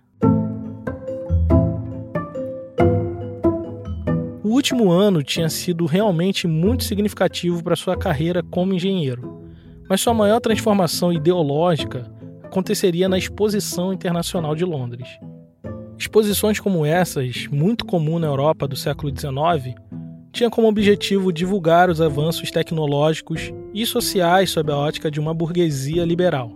O 4.43 4.49
último 4.49 4.91
ano 4.91 5.23
tinha 5.23 5.49
sido 5.49 5.87
realmente 5.87 6.45
muito 6.45 6.83
significativo 6.83 7.63
para 7.63 7.75
sua 7.75 7.97
carreira 7.97 8.43
como 8.43 8.75
engenheiro, 8.75 9.40
mas 9.91 9.99
sua 9.99 10.13
maior 10.13 10.39
transformação 10.39 11.11
ideológica 11.11 12.09
aconteceria 12.45 13.09
na 13.09 13.17
Exposição 13.17 13.91
Internacional 13.91 14.55
de 14.55 14.63
Londres. 14.63 15.19
Exposições 15.99 16.61
como 16.61 16.85
essas, 16.85 17.45
muito 17.47 17.85
comum 17.85 18.17
na 18.17 18.27
Europa 18.27 18.69
do 18.69 18.75
século 18.77 19.11
XIX, 19.11 19.75
tinham 20.31 20.49
como 20.49 20.69
objetivo 20.69 21.29
divulgar 21.33 21.89
os 21.89 21.99
avanços 21.99 22.49
tecnológicos 22.49 23.51
e 23.73 23.85
sociais 23.85 24.49
sob 24.51 24.71
a 24.71 24.77
ótica 24.77 25.11
de 25.11 25.19
uma 25.19 25.33
burguesia 25.33 26.05
liberal. 26.05 26.55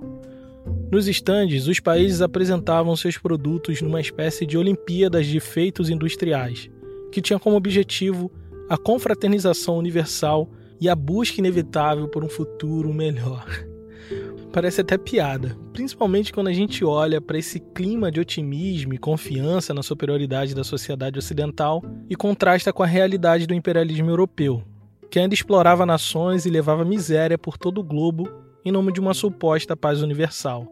Nos 0.89 1.05
estandes, 1.05 1.67
os 1.67 1.81
países 1.81 2.21
apresentavam 2.21 2.95
seus 2.95 3.17
produtos 3.17 3.81
numa 3.81 3.99
espécie 3.99 4.45
de 4.45 4.57
Olimpíadas 4.57 5.27
de 5.27 5.41
feitos 5.41 5.89
industriais, 5.89 6.69
que 7.11 7.21
tinha 7.21 7.37
como 7.37 7.57
objetivo 7.57 8.31
a 8.69 8.77
confraternização 8.77 9.77
universal 9.77 10.49
e 10.79 10.89
a 10.89 10.95
busca 10.95 11.39
inevitável 11.39 12.07
por 12.07 12.23
um 12.23 12.29
futuro 12.29 12.93
melhor. 12.93 13.45
Parece 14.51 14.81
até 14.81 14.97
piada, 14.97 15.57
principalmente 15.73 16.31
quando 16.31 16.47
a 16.47 16.53
gente 16.53 16.85
olha 16.85 17.19
para 17.19 17.37
esse 17.37 17.59
clima 17.59 18.11
de 18.11 18.19
otimismo 18.19 18.93
e 18.93 18.97
confiança 18.97 19.73
na 19.73 19.83
superioridade 19.83 20.55
da 20.55 20.63
sociedade 20.63 21.19
ocidental 21.19 21.83
e 22.09 22.15
contrasta 22.15 22.71
com 22.71 22.83
a 22.83 22.87
realidade 22.87 23.47
do 23.47 23.53
imperialismo 23.53 24.09
europeu, 24.09 24.63
que 25.11 25.19
ainda 25.19 25.33
explorava 25.33 25.85
nações 25.85 26.45
e 26.45 26.49
levava 26.49 26.85
miséria 26.85 27.37
por 27.37 27.57
todo 27.57 27.79
o 27.79 27.83
globo 27.83 28.29
em 28.63 28.71
nome 28.71 28.91
de 28.91 28.99
uma 28.99 29.13
suposta 29.13 29.75
paz 29.75 30.01
universal. 30.01 30.65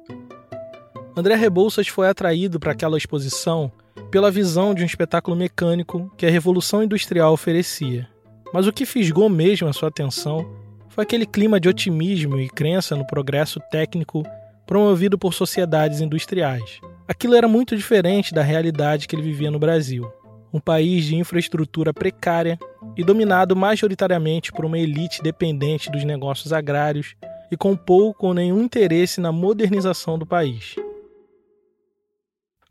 André 1.16 1.36
Rebouças 1.36 1.88
foi 1.88 2.08
atraído 2.08 2.60
para 2.60 2.72
aquela 2.72 2.98
exposição 2.98 3.72
pela 4.10 4.32
visão 4.32 4.74
de 4.76 4.84
um 4.84 4.86
espetáculo 4.86 5.36
mecânico 5.36 6.12
que 6.16 6.26
a 6.26 6.30
Revolução 6.30 6.84
Industrial 6.84 7.34
oferecia. 7.34 8.08
Mas 8.54 8.68
o 8.68 8.72
que 8.72 8.86
fisgou 8.86 9.28
mesmo 9.28 9.68
a 9.68 9.74
sua 9.74 9.90
atenção 9.90 10.48
foi 10.88 11.04
aquele 11.04 11.26
clima 11.26 11.60
de 11.60 11.68
otimismo 11.68 12.40
e 12.40 12.48
crença 12.48 12.96
no 12.96 13.06
progresso 13.08 13.60
técnico 13.72 14.24
promovido 14.68 15.18
por 15.18 15.34
sociedades 15.34 16.00
industriais. 16.00 16.80
Aquilo 17.08 17.36
era 17.36 17.48
muito 17.48 17.76
diferente 17.76 18.32
da 18.32 18.44
realidade 18.44 19.08
que 19.08 19.16
ele 19.16 19.24
vivia 19.24 19.50
no 19.50 19.58
Brasil, 19.58 20.08
um 20.54 20.60
país 20.60 21.06
de 21.06 21.16
infraestrutura 21.16 21.92
precária 21.92 22.60
e 22.96 23.04
dominado 23.04 23.56
majoritariamente 23.56 24.52
por 24.52 24.66
uma 24.66 24.78
elite 24.78 25.24
dependente 25.24 25.92
dos 25.92 26.04
negócios 26.04 26.54
agrários 26.54 27.16
e 27.52 27.58
com 27.58 27.76
pouco 27.76 28.28
ou 28.28 28.34
nenhum 28.36 28.62
interesse 28.62 29.20
na 29.20 29.32
modernização 29.32 30.18
do 30.18 30.28
país. 30.28 30.76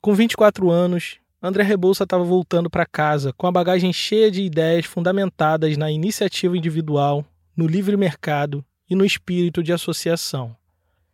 Com 0.01 0.15
24 0.15 0.71
anos, 0.71 1.19
André 1.45 1.65
Rebouça 1.65 2.05
estava 2.05 2.23
voltando 2.23 2.71
para 2.71 2.87
casa 2.87 3.33
com 3.33 3.49
a 3.49 3.51
bagagem 3.53 3.93
cheia 3.93 4.31
de 4.31 4.43
ideias 4.43 4.87
fundamentadas 4.87 5.77
na 5.77 5.91
iniciativa 5.91 6.57
individual, 6.57 7.25
no 7.57 7.67
livre 7.67 7.97
mercado 7.97 8.65
e 8.89 8.95
no 8.95 9.05
espírito 9.05 9.61
de 9.61 9.73
associação. 9.73 10.57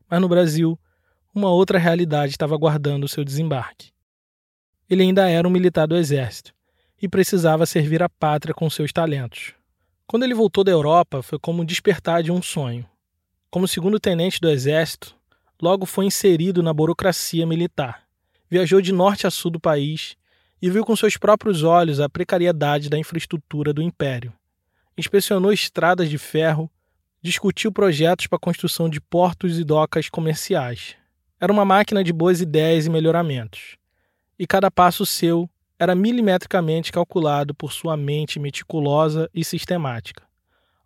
Mas 0.06 0.20
no 0.20 0.28
Brasil, 0.28 0.78
uma 1.34 1.48
outra 1.48 1.78
realidade 1.78 2.32
estava 2.32 2.54
aguardando 2.54 3.08
seu 3.08 3.24
desembarque. 3.24 3.90
Ele 4.90 5.02
ainda 5.02 5.30
era 5.30 5.48
um 5.48 5.50
militar 5.50 5.86
do 5.86 5.96
exército 5.96 6.52
e 7.00 7.08
precisava 7.08 7.64
servir 7.64 8.02
a 8.02 8.08
pátria 8.08 8.52
com 8.52 8.68
seus 8.68 8.92
talentos. 8.92 9.54
Quando 10.06 10.24
ele 10.24 10.34
voltou 10.34 10.62
da 10.62 10.70
Europa, 10.70 11.22
foi 11.22 11.38
como 11.38 11.64
despertar 11.64 12.22
de 12.22 12.30
um 12.30 12.42
sonho. 12.42 12.86
Como 13.50 13.66
segundo 13.66 13.98
tenente 13.98 14.40
do 14.40 14.50
Exército, 14.50 15.16
logo 15.60 15.86
foi 15.86 16.04
inserido 16.04 16.62
na 16.62 16.74
burocracia 16.74 17.46
militar. 17.46 18.07
Viajou 18.50 18.80
de 18.80 18.92
norte 18.92 19.26
a 19.26 19.30
sul 19.30 19.50
do 19.50 19.60
país 19.60 20.16
e 20.60 20.70
viu 20.70 20.84
com 20.84 20.96
seus 20.96 21.16
próprios 21.16 21.62
olhos 21.62 22.00
a 22.00 22.08
precariedade 22.08 22.88
da 22.88 22.98
infraestrutura 22.98 23.72
do 23.72 23.82
Império. 23.82 24.32
Inspecionou 24.96 25.52
estradas 25.52 26.08
de 26.08 26.18
ferro, 26.18 26.70
discutiu 27.22 27.70
projetos 27.70 28.26
para 28.26 28.36
a 28.36 28.40
construção 28.40 28.88
de 28.88 29.00
portos 29.00 29.58
e 29.58 29.64
docas 29.64 30.08
comerciais. 30.08 30.96
Era 31.40 31.52
uma 31.52 31.64
máquina 31.64 32.02
de 32.02 32.12
boas 32.12 32.40
ideias 32.40 32.86
e 32.86 32.90
melhoramentos. 32.90 33.76
E 34.38 34.46
cada 34.46 34.70
passo 34.70 35.04
seu 35.06 35.48
era 35.78 35.94
milimetricamente 35.94 36.90
calculado 36.90 37.54
por 37.54 37.72
sua 37.72 37.96
mente 37.96 38.40
meticulosa 38.40 39.30
e 39.32 39.44
sistemática. 39.44 40.24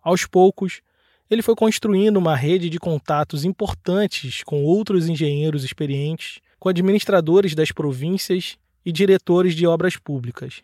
Aos 0.01 0.25
poucos, 0.25 0.81
ele 1.29 1.41
foi 1.41 1.55
construindo 1.55 2.17
uma 2.17 2.35
rede 2.35 2.69
de 2.69 2.77
contatos 2.77 3.43
importantes 3.43 4.43
com 4.43 4.63
outros 4.63 5.07
engenheiros 5.07 5.63
experientes, 5.63 6.39
com 6.63 6.69
administradores 6.69 7.53
das 7.53 7.73
províncias 7.73 8.57
e 8.85 8.91
diretores 8.93 9.53
de 9.53 9.67
obras 9.67 9.97
públicas. 9.97 10.63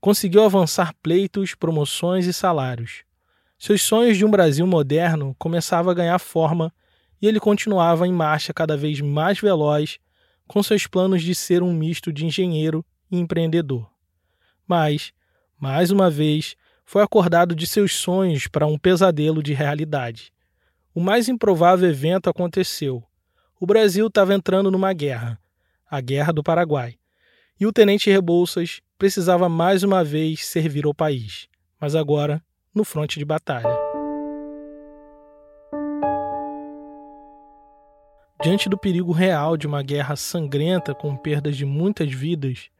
Conseguiu 0.00 0.42
avançar 0.42 0.92
pleitos, 1.00 1.54
promoções 1.54 2.26
e 2.26 2.32
salários. 2.32 3.04
Seus 3.56 3.82
sonhos 3.82 4.18
de 4.18 4.24
um 4.24 4.30
Brasil 4.32 4.66
moderno 4.66 5.36
começavam 5.38 5.92
a 5.92 5.94
ganhar 5.94 6.18
forma 6.18 6.74
e 7.22 7.28
ele 7.28 7.38
continuava 7.38 8.04
em 8.04 8.12
marcha 8.12 8.52
cada 8.52 8.76
vez 8.76 9.00
mais 9.00 9.38
veloz 9.38 10.00
com 10.48 10.60
seus 10.60 10.88
planos 10.88 11.22
de 11.22 11.36
ser 11.36 11.62
um 11.62 11.72
misto 11.72 12.12
de 12.12 12.26
engenheiro 12.26 12.84
e 13.08 13.16
empreendedor. 13.16 13.88
Mas, 14.66 15.12
mais 15.56 15.92
uma 15.92 16.10
vez, 16.10 16.56
foi 16.84 17.00
acordado 17.00 17.54
de 17.54 17.64
seus 17.64 17.94
sonhos 17.94 18.48
para 18.48 18.66
um 18.66 18.76
pesadelo 18.76 19.40
de 19.40 19.54
realidade. 19.54 20.32
O 20.92 21.00
mais 21.00 21.28
improvável 21.28 21.88
evento 21.88 22.28
aconteceu. 22.28 23.07
O 23.60 23.66
Brasil 23.66 24.06
estava 24.06 24.34
entrando 24.34 24.70
numa 24.70 24.92
guerra, 24.92 25.36
a 25.90 26.00
Guerra 26.00 26.32
do 26.32 26.44
Paraguai, 26.44 26.94
e 27.58 27.66
o 27.66 27.72
tenente 27.72 28.08
Rebouças 28.08 28.80
precisava 28.96 29.48
mais 29.48 29.82
uma 29.82 30.04
vez 30.04 30.46
servir 30.46 30.86
ao 30.86 30.94
país, 30.94 31.48
mas 31.80 31.96
agora 31.96 32.40
no 32.72 32.84
fronte 32.84 33.18
de 33.18 33.24
batalha. 33.24 33.76
Diante 38.40 38.68
do 38.68 38.78
perigo 38.78 39.10
real 39.10 39.56
de 39.56 39.66
uma 39.66 39.82
guerra 39.82 40.14
sangrenta 40.14 40.94
com 40.94 41.16
perdas 41.16 41.56
de 41.56 41.64
muitas 41.64 42.12
vidas, 42.12 42.70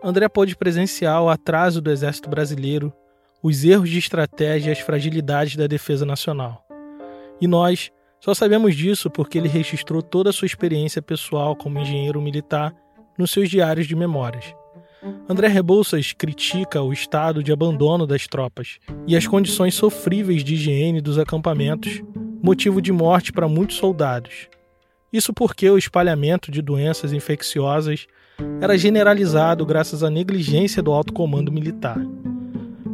André 0.00 0.28
pôde 0.28 0.54
presenciar 0.54 1.20
o 1.24 1.28
atraso 1.28 1.80
do 1.80 1.90
exército 1.90 2.30
brasileiro, 2.30 2.92
os 3.42 3.64
erros 3.64 3.90
de 3.90 3.98
estratégia 3.98 4.70
e 4.70 4.72
as 4.72 4.78
fragilidades 4.78 5.56
da 5.56 5.66
defesa 5.66 6.06
nacional. 6.06 6.64
E 7.40 7.48
nós 7.48 7.90
só 8.20 8.34
sabemos 8.34 8.76
disso 8.76 9.10
porque 9.10 9.38
ele 9.38 9.48
registrou 9.48 10.02
toda 10.02 10.30
a 10.30 10.32
sua 10.32 10.46
experiência 10.46 11.00
pessoal 11.00 11.56
como 11.56 11.78
engenheiro 11.78 12.20
militar 12.20 12.74
nos 13.18 13.30
seus 13.30 13.48
diários 13.48 13.86
de 13.86 13.96
memórias. 13.96 14.54
André 15.26 15.48
Rebouças 15.48 16.12
critica 16.12 16.82
o 16.82 16.92
estado 16.92 17.42
de 17.42 17.50
abandono 17.50 18.06
das 18.06 18.26
tropas 18.26 18.78
e 19.06 19.16
as 19.16 19.26
condições 19.26 19.74
sofríveis 19.74 20.44
de 20.44 20.54
higiene 20.54 21.00
dos 21.00 21.18
acampamentos, 21.18 22.02
motivo 22.42 22.82
de 22.82 22.92
morte 22.92 23.32
para 23.32 23.48
muitos 23.48 23.76
soldados. 23.76 24.48
Isso 25.10 25.32
porque 25.32 25.68
o 25.68 25.78
espalhamento 25.78 26.50
de 26.50 26.60
doenças 26.60 27.12
infecciosas 27.14 28.06
era 28.60 28.76
generalizado 28.76 29.64
graças 29.64 30.02
à 30.02 30.10
negligência 30.10 30.82
do 30.82 30.92
alto 30.92 31.12
comando 31.12 31.50
militar. 31.50 31.98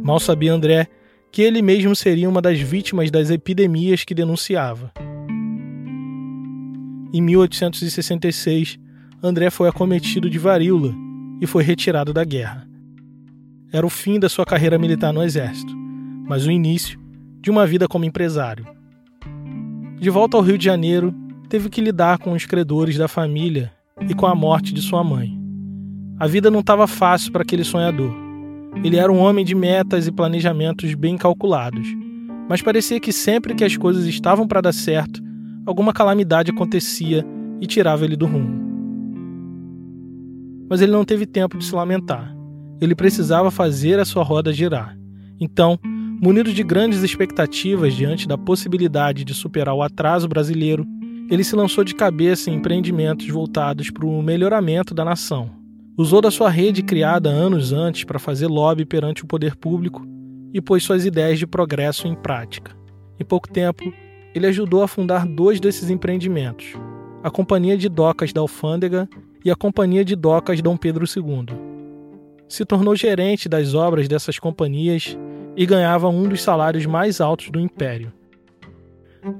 Mal 0.01 0.19
sabia 0.19 0.53
André 0.53 0.87
que 1.31 1.41
ele 1.41 1.61
mesmo 1.61 1.95
seria 1.95 2.29
uma 2.29 2.41
das 2.41 2.59
vítimas 2.59 3.11
das 3.11 3.29
epidemias 3.29 4.03
que 4.05 4.15
denunciava. 4.15 4.91
Em 7.13 7.21
1866, 7.21 8.77
André 9.23 9.49
foi 9.49 9.69
acometido 9.69 10.29
de 10.29 10.37
varíola 10.37 10.93
e 11.41 11.47
foi 11.47 11.63
retirado 11.63 12.13
da 12.13 12.23
guerra. 12.23 12.67
Era 13.71 13.85
o 13.85 13.89
fim 13.89 14.19
da 14.19 14.29
sua 14.29 14.45
carreira 14.45 14.77
militar 14.77 15.13
no 15.13 15.23
exército, 15.23 15.73
mas 16.27 16.45
o 16.45 16.51
início 16.51 16.99
de 17.41 17.49
uma 17.49 17.65
vida 17.65 17.87
como 17.87 18.05
empresário. 18.05 18.65
De 19.99 20.09
volta 20.09 20.37
ao 20.37 20.43
Rio 20.43 20.57
de 20.57 20.65
Janeiro, 20.65 21.13
teve 21.49 21.69
que 21.69 21.81
lidar 21.81 22.17
com 22.17 22.33
os 22.33 22.45
credores 22.45 22.97
da 22.97 23.07
família 23.07 23.71
e 24.07 24.13
com 24.13 24.25
a 24.25 24.35
morte 24.35 24.73
de 24.73 24.81
sua 24.81 25.03
mãe. 25.03 25.37
A 26.19 26.27
vida 26.27 26.51
não 26.51 26.59
estava 26.59 26.87
fácil 26.87 27.31
para 27.31 27.43
aquele 27.43 27.63
sonhador. 27.63 28.13
Ele 28.83 28.97
era 28.97 29.11
um 29.11 29.19
homem 29.19 29.45
de 29.45 29.55
metas 29.55 30.07
e 30.07 30.11
planejamentos 30.11 30.93
bem 30.93 31.17
calculados, 31.17 31.87
mas 32.49 32.61
parecia 32.61 32.99
que 32.99 33.11
sempre 33.11 33.55
que 33.55 33.63
as 33.63 33.75
coisas 33.75 34.05
estavam 34.05 34.47
para 34.47 34.61
dar 34.61 34.73
certo, 34.73 35.21
alguma 35.67 35.91
calamidade 35.91 36.49
acontecia 36.49 37.25
e 37.59 37.67
tirava 37.67 38.05
ele 38.05 38.15
do 38.15 38.25
rumo. 38.25 38.65
Mas 40.69 40.81
ele 40.81 40.93
não 40.93 41.03
teve 41.03 41.25
tempo 41.25 41.57
de 41.57 41.65
se 41.65 41.75
lamentar. 41.75 42.33
Ele 42.79 42.95
precisava 42.95 43.51
fazer 43.51 43.99
a 43.99 44.05
sua 44.05 44.23
roda 44.23 44.53
girar. 44.53 44.97
Então, 45.39 45.77
munido 45.83 46.53
de 46.53 46.63
grandes 46.63 47.03
expectativas 47.03 47.93
diante 47.93 48.27
da 48.27 48.37
possibilidade 48.37 49.25
de 49.25 49.33
superar 49.33 49.75
o 49.75 49.81
atraso 49.81 50.27
brasileiro, 50.27 50.85
ele 51.29 51.43
se 51.43 51.55
lançou 51.55 51.83
de 51.83 51.93
cabeça 51.93 52.49
em 52.49 52.55
empreendimentos 52.55 53.27
voltados 53.27 53.89
para 53.89 54.05
o 54.05 54.21
melhoramento 54.21 54.93
da 54.93 55.03
nação. 55.03 55.49
Usou 55.97 56.21
da 56.21 56.31
sua 56.31 56.49
rede 56.49 56.81
criada 56.81 57.29
anos 57.29 57.73
antes 57.73 58.05
para 58.05 58.19
fazer 58.19 58.47
lobby 58.47 58.85
perante 58.85 59.23
o 59.23 59.27
poder 59.27 59.55
público 59.55 60.05
e 60.53 60.61
pôs 60.61 60.83
suas 60.83 61.05
ideias 61.05 61.39
de 61.39 61.47
progresso 61.47 62.07
em 62.07 62.15
prática. 62.15 62.71
Em 63.19 63.25
pouco 63.25 63.49
tempo, 63.49 63.83
ele 64.37 64.47
ajudou 64.47 64.83
a 64.83 64.87
fundar 64.87 65.25
dois 65.25 65.59
desses 65.59 65.89
empreendimentos: 65.89 66.73
a 67.23 67.29
Companhia 67.29 67.77
de 67.77 67.89
Docas 67.89 68.31
da 68.31 68.39
Alfândega 68.39 69.09
e 69.43 69.51
a 69.51 69.55
Companhia 69.55 70.05
de 70.05 70.15
Docas 70.15 70.61
Dom 70.61 70.77
Pedro 70.77 71.05
II. 71.05 71.57
Se 72.47 72.63
tornou 72.63 72.95
gerente 72.95 73.49
das 73.49 73.73
obras 73.73 74.07
dessas 74.07 74.39
companhias 74.39 75.17
e 75.55 75.65
ganhava 75.65 76.07
um 76.07 76.29
dos 76.29 76.41
salários 76.41 76.85
mais 76.85 77.19
altos 77.19 77.49
do 77.49 77.59
império. 77.59 78.13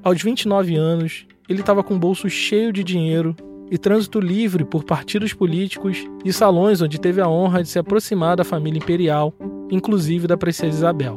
Aos 0.03 0.21
29 0.21 0.75
anos, 0.75 1.25
ele 1.47 1.61
estava 1.61 1.83
com 1.83 1.95
o 1.95 1.99
bolso 1.99 2.29
cheio 2.29 2.73
de 2.73 2.83
dinheiro 2.83 3.35
e 3.69 3.77
trânsito 3.77 4.19
livre 4.19 4.65
por 4.65 4.83
partidos 4.83 5.33
políticos 5.33 6.05
e 6.25 6.33
salões 6.33 6.81
onde 6.81 6.99
teve 6.99 7.21
a 7.21 7.29
honra 7.29 7.61
de 7.61 7.69
se 7.69 7.79
aproximar 7.79 8.35
da 8.35 8.43
família 8.43 8.79
imperial, 8.79 9.33
inclusive 9.69 10.27
da 10.27 10.35
princesa 10.35 10.75
Isabel. 10.75 11.15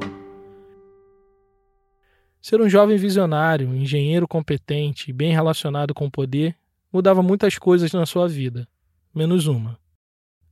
Ser 2.42 2.60
um 2.60 2.68
jovem 2.68 2.96
visionário, 2.96 3.74
engenheiro 3.74 4.26
competente 4.26 5.10
e 5.10 5.12
bem 5.12 5.32
relacionado 5.32 5.92
com 5.92 6.06
o 6.06 6.10
poder 6.10 6.56
mudava 6.90 7.22
muitas 7.22 7.58
coisas 7.58 7.92
na 7.92 8.06
sua 8.06 8.26
vida, 8.26 8.66
menos 9.14 9.46
uma. 9.46 9.78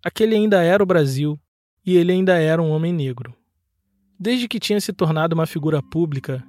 Aquele 0.04 0.34
ainda 0.34 0.62
era 0.62 0.82
o 0.82 0.86
Brasil 0.86 1.40
e 1.84 1.96
ele 1.96 2.12
ainda 2.12 2.36
era 2.36 2.62
um 2.62 2.70
homem 2.70 2.92
negro. 2.92 3.34
Desde 4.20 4.46
que 4.46 4.60
tinha 4.60 4.80
se 4.80 4.92
tornado 4.92 5.32
uma 5.32 5.46
figura 5.46 5.82
pública, 5.82 6.44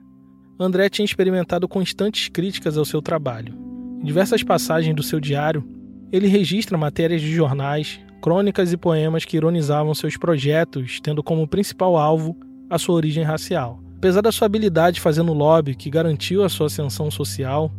André 0.60 0.90
tinha 0.90 1.06
experimentado 1.06 1.70
constantes 1.70 2.28
críticas 2.28 2.78
ao 2.78 2.84
seu 2.84 3.02
trabalho. 3.02 3.56
Em 4.02 4.04
diversas 4.04 4.44
passagens 4.44 4.94
do 4.94 5.02
seu 5.02 5.22
diário, 5.22 5.64
ele 6.12 6.28
registra 6.28 6.78
matérias 6.78 7.22
de 7.22 7.34
jornais, 7.34 8.00
crônicas 8.22 8.74
e 8.74 8.78
poemas 8.78 9.24
que 9.24 9.38
ironizavam 9.38 9.96
seus 9.96 10.18
projetos, 10.18 11.00
tendo 11.02 11.24
como 11.24 11.48
principal 11.48 11.96
alvo 11.96 12.38
a 12.70 12.78
sua 12.78 12.96
origem 12.96 13.24
racial. 13.24 13.82
Apesar 14.00 14.22
da 14.22 14.32
sua 14.32 14.46
habilidade 14.46 15.02
fazendo 15.02 15.34
lobby 15.34 15.76
que 15.76 15.90
garantiu 15.90 16.42
a 16.46 16.48
sua 16.48 16.68
ascensão 16.68 17.12
social, 17.12 17.70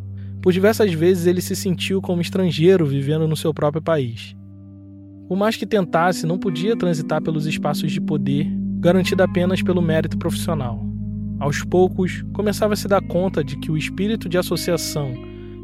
por 0.43 0.53
diversas 0.53 0.93
vezes 0.93 1.25
ele 1.25 1.41
se 1.41 1.57
sentiu 1.57 2.03
como 2.03 2.21
estrangeiro 2.21 2.85
vivendo 2.85 3.27
no 3.27 3.35
seu 3.35 3.55
próprio 3.55 3.81
país. 3.81 4.37
Por 5.27 5.39
mais 5.39 5.57
que 5.57 5.65
tentasse, 5.65 6.27
não 6.27 6.39
podia 6.39 6.77
transitar 6.77 7.23
pelos 7.23 7.47
espaços 7.47 7.91
de 7.91 8.03
poder, 8.03 8.47
garantido 8.81 9.23
apenas 9.23 9.63
pelo 9.63 9.81
mérito 9.81 10.19
profissional. 10.19 10.85
Aos 11.39 11.65
poucos, 11.65 12.23
começava 12.35 12.75
a 12.75 12.77
se 12.77 12.87
dar 12.87 13.01
conta 13.01 13.43
de 13.43 13.57
que 13.57 13.71
o 13.71 13.77
espírito 13.79 14.29
de 14.29 14.37
associação 14.37 15.15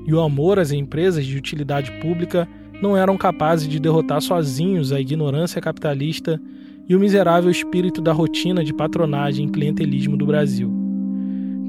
e 0.06 0.14
o 0.14 0.20
amor 0.22 0.58
às 0.58 0.72
empresas 0.72 1.26
de 1.26 1.36
utilidade 1.36 1.92
pública 2.00 2.48
não 2.80 2.96
eram 2.96 3.18
capazes 3.18 3.68
de 3.68 3.78
derrotar 3.78 4.22
sozinhos 4.22 4.90
a 4.90 4.98
ignorância 4.98 5.60
capitalista 5.60 6.40
e 6.88 6.94
o 6.94 7.00
miserável 7.00 7.50
espírito 7.50 8.00
da 8.00 8.12
rotina 8.12 8.64
de 8.64 8.72
patronagem 8.72 9.46
e 9.46 9.50
clientelismo 9.50 10.16
do 10.16 10.26
Brasil. 10.26 10.72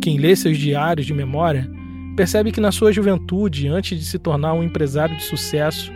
Quem 0.01 0.17
lê 0.17 0.35
seus 0.35 0.57
diários 0.57 1.05
de 1.05 1.13
memória 1.13 1.69
percebe 2.15 2.51
que 2.51 2.61
na 2.61 2.71
sua 2.71 2.91
juventude, 2.91 3.67
antes 3.67 3.99
de 3.99 4.05
se 4.05 4.19
tornar 4.19 4.53
um 4.53 4.63
empresário 4.63 5.15
de 5.15 5.23
sucesso, 5.23 5.91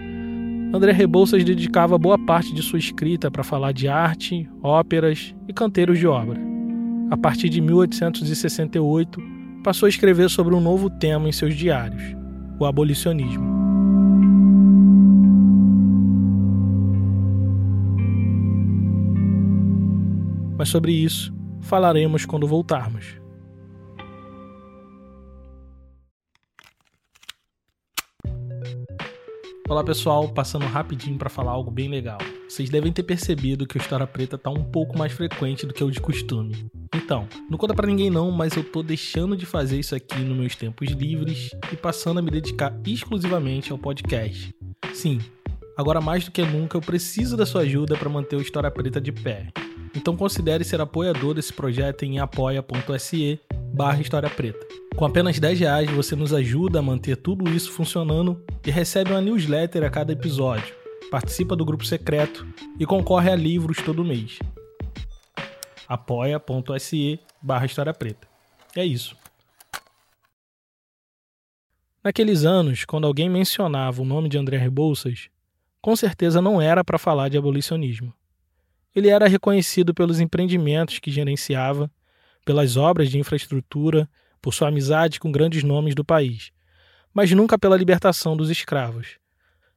André 0.73 0.91
Rebouças 0.91 1.43
dedicava 1.43 1.97
boa 1.97 2.17
parte 2.17 2.53
de 2.53 2.62
sua 2.62 2.79
escrita 2.79 3.29
para 3.29 3.43
falar 3.43 3.71
de 3.71 3.88
arte, 3.88 4.49
óperas 4.63 5.36
e 5.47 5.53
canteiros 5.53 5.99
de 5.99 6.07
obra 6.07 6.51
a 7.12 7.17
partir 7.17 7.49
de 7.49 7.60
1868, 7.60 9.21
passou 9.62 9.86
a 9.86 9.89
escrever 9.89 10.29
sobre 10.29 10.55
um 10.55 10.62
novo 10.62 10.89
tema 10.89 11.27
em 11.27 11.34
seus 11.34 11.53
diários: 11.53 12.01
o 12.57 12.65
abolicionismo. 12.65 13.50
Mas 20.62 20.69
sobre 20.69 20.91
isso 20.91 21.34
falaremos 21.62 22.24
quando 22.24 22.45
voltarmos. 22.45 23.19
Olá 29.67 29.84
pessoal, 29.84 30.30
passando 30.30 30.67
rapidinho 30.67 31.17
para 31.17 31.32
falar 31.32 31.54
algo 31.54 31.71
bem 31.71 31.89
legal. 31.89 32.19
Vocês 32.47 32.69
devem 32.69 32.93
ter 32.93 33.02
percebido 33.02 33.65
que 33.65 33.76
o 33.76 33.80
História 33.80 34.06
Preta 34.06 34.38
tá 34.38 34.52
um 34.52 34.63
pouco 34.63 34.95
mais 34.95 35.12
frequente 35.12 35.65
do 35.65 35.74
que 35.74 35.84
o 35.84 35.89
de 35.89 36.00
costume. 36.00 36.69
Então, 36.93 37.28
não 37.50 37.58
conta 37.58 37.74
para 37.74 37.88
ninguém 37.88 38.12
não, 38.12 38.30
mas 38.30 38.56
eu 38.56 38.63
tô 38.63 38.84
deixando 38.84 39.36
de 39.36 39.47
fazer 39.47 39.80
isso 39.80 39.95
aqui 39.95 40.19
nos 40.19 40.38
meus 40.38 40.56
tempos 40.56 40.89
livres 40.89 41.50
e 41.74 41.76
passando 41.76 42.19
a 42.19 42.21
me 42.21 42.30
dedicar 42.30 42.71
exclusivamente 42.86 43.71
ao 43.71 43.80
podcast. 43.80 44.54
Sim, 44.93 45.21
agora 45.76 46.00
mais 46.00 46.24
do 46.24 46.30
que 46.30 46.43
nunca 46.43 46.78
eu 46.78 46.82
preciso 46.82 47.36
da 47.36 47.47
sua 47.47 47.62
ajuda 47.62 47.97
para 47.97 48.10
manter 48.10 48.36
o 48.36 48.41
História 48.43 48.69
Preta 48.69 49.02
de 49.02 49.12
pé. 49.12 49.47
Então 49.95 50.15
considere 50.15 50.63
ser 50.63 50.80
apoiador 50.80 51.34
desse 51.34 51.51
projeto 51.51 52.04
em 52.04 52.19
apoia.se 52.19 53.39
barra 53.73 54.01
História 54.01 54.30
Preta. 54.30 54.65
Com 54.95 55.06
apenas 55.06 55.39
10 55.39 55.60
reais 55.60 55.89
você 55.91 56.15
nos 56.15 56.34
ajuda 56.34 56.80
a 56.80 56.82
manter 56.82 57.17
tudo 57.17 57.49
isso 57.49 57.71
funcionando 57.71 58.43
e 58.65 58.71
recebe 58.71 59.12
uma 59.12 59.21
newsletter 59.21 59.84
a 59.84 59.89
cada 59.89 60.13
episódio, 60.13 60.73
participa 61.10 61.56
do 61.56 61.65
grupo 61.65 61.86
secreto 61.86 62.45
e 62.80 62.86
concorre 62.86 63.30
a 63.30 63.36
livros 63.36 63.77
todo 63.77 64.04
mês. 64.04 64.39
apoia.se 65.88 67.19
barra 67.41 67.65
História 67.65 67.93
Preta. 67.93 68.27
É 68.75 68.86
isso. 68.86 69.15
Naqueles 72.04 72.45
anos, 72.45 72.84
quando 72.84 73.06
alguém 73.06 73.30
mencionava 73.30 74.01
o 74.01 74.06
nome 74.06 74.27
de 74.27 74.38
André 74.38 74.58
Rebouças, 74.58 75.30
com 75.82 75.95
certeza 75.95 76.41
não 76.41 76.62
era 76.62 76.84
para 76.84 76.97
falar 76.97 77.30
de 77.30 77.38
abolicionismo. 77.38 78.13
Ele 78.95 79.10
era 79.10 79.27
reconhecido 79.27 79.93
pelos 79.93 80.19
empreendimentos 80.19 80.99
que 80.99 81.12
gerenciava, 81.12 81.89
pelas 82.45 82.75
obras 82.77 83.10
de 83.10 83.17
infraestrutura, 83.17 84.10
por 84.41 84.54
sua 84.54 84.67
amizade 84.67 85.19
com 85.19 85.32
grandes 85.32 85.63
nomes 85.63 85.95
do 85.95 86.04
país, 86.04 86.51
mas 87.13 87.32
nunca 87.32 87.58
pela 87.58 87.77
libertação 87.77 88.36
dos 88.36 88.49
escravos. 88.49 89.17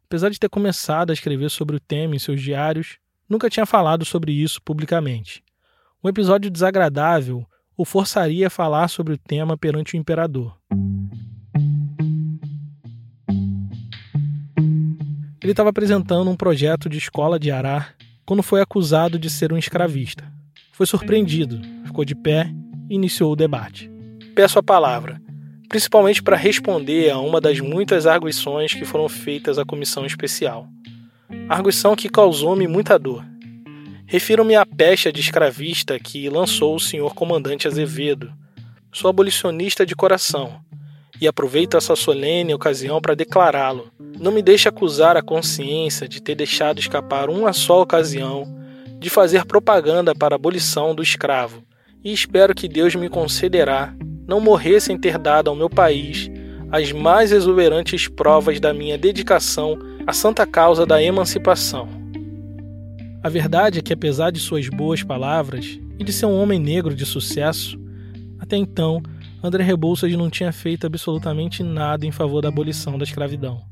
Apesar 0.06 0.30
de 0.30 0.38
ter 0.38 0.48
começado 0.48 1.10
a 1.10 1.12
escrever 1.12 1.50
sobre 1.50 1.76
o 1.76 1.80
tema 1.80 2.16
em 2.16 2.18
seus 2.18 2.40
diários, 2.40 2.98
nunca 3.28 3.50
tinha 3.50 3.66
falado 3.66 4.04
sobre 4.04 4.32
isso 4.32 4.60
publicamente. 4.62 5.42
Um 6.02 6.08
episódio 6.08 6.50
desagradável 6.50 7.46
o 7.76 7.84
forçaria 7.84 8.46
a 8.46 8.50
falar 8.50 8.88
sobre 8.88 9.14
o 9.14 9.18
tema 9.18 9.56
perante 9.56 9.94
o 9.94 9.96
imperador. 9.96 10.56
Ele 15.42 15.50
estava 15.50 15.70
apresentando 15.70 16.30
um 16.30 16.36
projeto 16.36 16.88
de 16.88 16.96
escola 16.96 17.38
de 17.38 17.50
Arar 17.50 17.93
quando 18.26 18.42
foi 18.42 18.60
acusado 18.60 19.18
de 19.18 19.28
ser 19.28 19.52
um 19.52 19.58
escravista. 19.58 20.24
Foi 20.72 20.86
surpreendido, 20.86 21.60
ficou 21.84 22.04
de 22.04 22.14
pé 22.14 22.50
e 22.88 22.94
iniciou 22.94 23.32
o 23.32 23.36
debate. 23.36 23.90
Peço 24.34 24.58
a 24.58 24.62
palavra, 24.62 25.20
principalmente 25.68 26.22
para 26.22 26.36
responder 26.36 27.10
a 27.10 27.18
uma 27.18 27.40
das 27.40 27.60
muitas 27.60 28.06
arguições 28.06 28.72
que 28.72 28.84
foram 28.84 29.08
feitas 29.08 29.58
à 29.58 29.64
comissão 29.64 30.04
especial. 30.06 30.68
Arguição 31.48 31.94
que 31.94 32.08
causou-me 32.08 32.66
muita 32.66 32.98
dor. 32.98 33.24
Refiro-me 34.06 34.54
à 34.54 34.66
pecha 34.66 35.12
de 35.12 35.20
escravista 35.20 35.98
que 35.98 36.28
lançou 36.28 36.74
o 36.74 36.80
senhor 36.80 37.14
comandante 37.14 37.66
Azevedo. 37.66 38.32
Sou 38.92 39.08
abolicionista 39.08 39.84
de 39.84 39.94
coração 39.94 40.63
e 41.24 41.28
aproveito 41.28 41.76
essa 41.76 41.96
solene 41.96 42.52
ocasião 42.52 43.00
para 43.00 43.14
declará-lo. 43.14 43.90
Não 44.20 44.30
me 44.30 44.42
deixe 44.42 44.68
acusar 44.68 45.16
a 45.16 45.22
consciência 45.22 46.06
de 46.06 46.20
ter 46.20 46.34
deixado 46.34 46.78
escapar 46.78 47.30
uma 47.30 47.52
só 47.52 47.80
ocasião 47.80 48.44
de 48.98 49.08
fazer 49.08 49.44
propaganda 49.46 50.14
para 50.14 50.34
a 50.34 50.36
abolição 50.36 50.94
do 50.94 51.02
escravo, 51.02 51.62
e 52.02 52.12
espero 52.12 52.54
que 52.54 52.68
Deus 52.68 52.94
me 52.94 53.08
concederá 53.08 53.94
não 54.26 54.38
morrer 54.38 54.80
sem 54.80 54.98
ter 54.98 55.18
dado 55.18 55.48
ao 55.48 55.56
meu 55.56 55.68
país 55.68 56.30
as 56.70 56.92
mais 56.92 57.32
exuberantes 57.32 58.06
provas 58.08 58.60
da 58.60 58.74
minha 58.74 58.98
dedicação 58.98 59.78
à 60.06 60.12
santa 60.12 60.46
causa 60.46 60.84
da 60.84 61.02
emancipação. 61.02 61.88
A 63.22 63.28
verdade 63.30 63.78
é 63.78 63.82
que, 63.82 63.92
apesar 63.92 64.30
de 64.30 64.40
suas 64.40 64.68
boas 64.68 65.02
palavras 65.02 65.78
e 65.98 66.04
de 66.04 66.12
ser 66.12 66.26
um 66.26 66.38
homem 66.38 66.58
negro 66.58 66.94
de 66.94 67.06
sucesso, 67.06 67.78
até 68.38 68.56
então 68.56 69.02
André 69.44 69.62
Rebouças 69.62 70.10
não 70.14 70.30
tinha 70.30 70.50
feito 70.50 70.86
absolutamente 70.86 71.62
nada 71.62 72.06
em 72.06 72.10
favor 72.10 72.40
da 72.40 72.48
abolição 72.48 72.96
da 72.96 73.04
escravidão. 73.04 73.62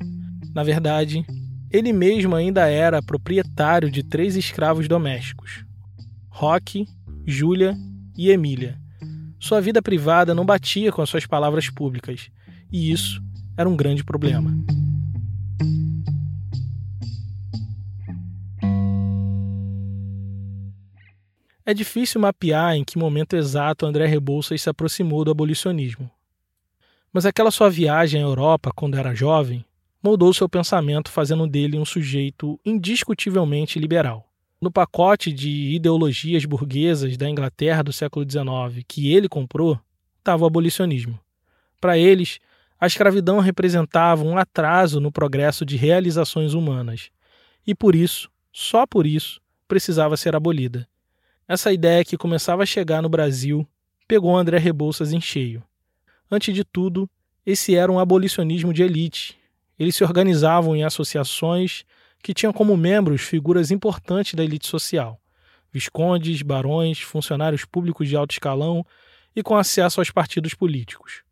Na 0.54 0.62
verdade, 0.62 1.24
ele 1.70 1.94
mesmo 1.94 2.37
ainda 2.37 2.68
era 2.68 3.00
proprietário 3.00 3.90
de 3.90 4.02
três 4.02 4.37
escravos 4.37 4.87
domésticos: 4.87 5.64
Roque, 6.28 6.87
Júlia 7.26 7.74
e 8.14 8.28
Emília. 8.28 8.78
Sua 9.40 9.62
vida 9.62 9.80
privada 9.80 10.35
não 10.35 10.44
batia 10.44 10.92
com 10.92 11.00
as 11.00 11.08
suas 11.08 11.24
palavras 11.24 11.70
públicas, 11.70 12.28
e 12.70 12.92
isso 12.92 13.22
era 13.56 13.66
um 13.66 13.74
grande 13.74 14.04
problema. 14.04 14.54
É 21.64 21.72
difícil 21.72 22.20
mapear 22.20 22.75
em 22.75 22.85
que 22.85 22.98
momento 22.98 23.35
exato 23.35 23.87
André 23.87 24.07
Rebouças 24.07 24.61
se 24.61 24.68
aproximou 24.68 25.25
do 25.25 25.31
abolicionismo. 25.31 26.11
Mas 27.12 27.25
aquela 27.25 27.51
sua 27.51 27.70
viagem 27.70 28.20
à 28.20 28.25
Europa 28.25 28.72
quando 28.75 28.96
era 28.96 29.14
jovem 29.14 29.64
moldou 30.03 30.35
seu 30.35 30.48
pensamento, 30.48 31.11
fazendo 31.11 31.46
dele 31.46 31.79
um 31.79 31.85
sujeito 31.85 32.59
indiscutivelmente 32.64 33.79
liberal 33.79 34.29
no 34.62 34.70
pacote 34.70 35.33
de 35.33 35.75
ideologias 35.75 36.44
burguesas 36.44 37.16
da 37.16 37.29
Inglaterra 37.29 37.83
do 37.83 37.92
século 37.92 38.25
XIX 38.29 38.85
que 38.87 39.12
ele 39.12 39.29
comprou 39.29 39.77
estava 40.18 40.44
o 40.44 40.46
abolicionismo. 40.46 41.18
Para 41.81 41.98
eles, 41.98 42.38
a 42.79 42.87
escravidão 42.87 43.40
representava 43.40 44.22
um 44.22 44.38
atraso 44.38 45.01
no 45.01 45.11
progresso 45.11 45.64
de 45.66 45.77
realizações 45.77 46.55
humanas 46.55 47.11
e 47.66 47.75
por 47.75 47.96
isso, 47.96 48.31
só 48.53 48.87
por 48.87 49.05
isso, 49.05 49.40
precisava 49.66 50.16
ser 50.16 50.37
abolida. 50.37 50.88
Essa 51.52 51.70
ideia 51.70 52.02
que 52.02 52.16
começava 52.16 52.62
a 52.62 52.66
chegar 52.66 53.02
no 53.02 53.10
Brasil 53.10 53.68
pegou 54.08 54.34
André 54.34 54.56
Rebouças 54.56 55.12
em 55.12 55.20
cheio. 55.20 55.62
Antes 56.30 56.54
de 56.54 56.64
tudo, 56.64 57.06
esse 57.44 57.74
era 57.76 57.92
um 57.92 57.98
abolicionismo 57.98 58.72
de 58.72 58.82
elite. 58.82 59.38
Eles 59.78 59.94
se 59.94 60.02
organizavam 60.02 60.74
em 60.74 60.82
associações 60.82 61.84
que 62.22 62.32
tinham 62.32 62.54
como 62.54 62.74
membros 62.74 63.20
figuras 63.20 63.70
importantes 63.70 64.32
da 64.32 64.42
elite 64.42 64.66
social, 64.66 65.20
viscondes, 65.70 66.40
barões, 66.40 67.00
funcionários 67.02 67.66
públicos 67.66 68.08
de 68.08 68.16
alto 68.16 68.32
escalão 68.32 68.82
e 69.36 69.42
com 69.42 69.54
acesso 69.54 70.00
aos 70.00 70.10
partidos 70.10 70.54
políticos. 70.54 71.22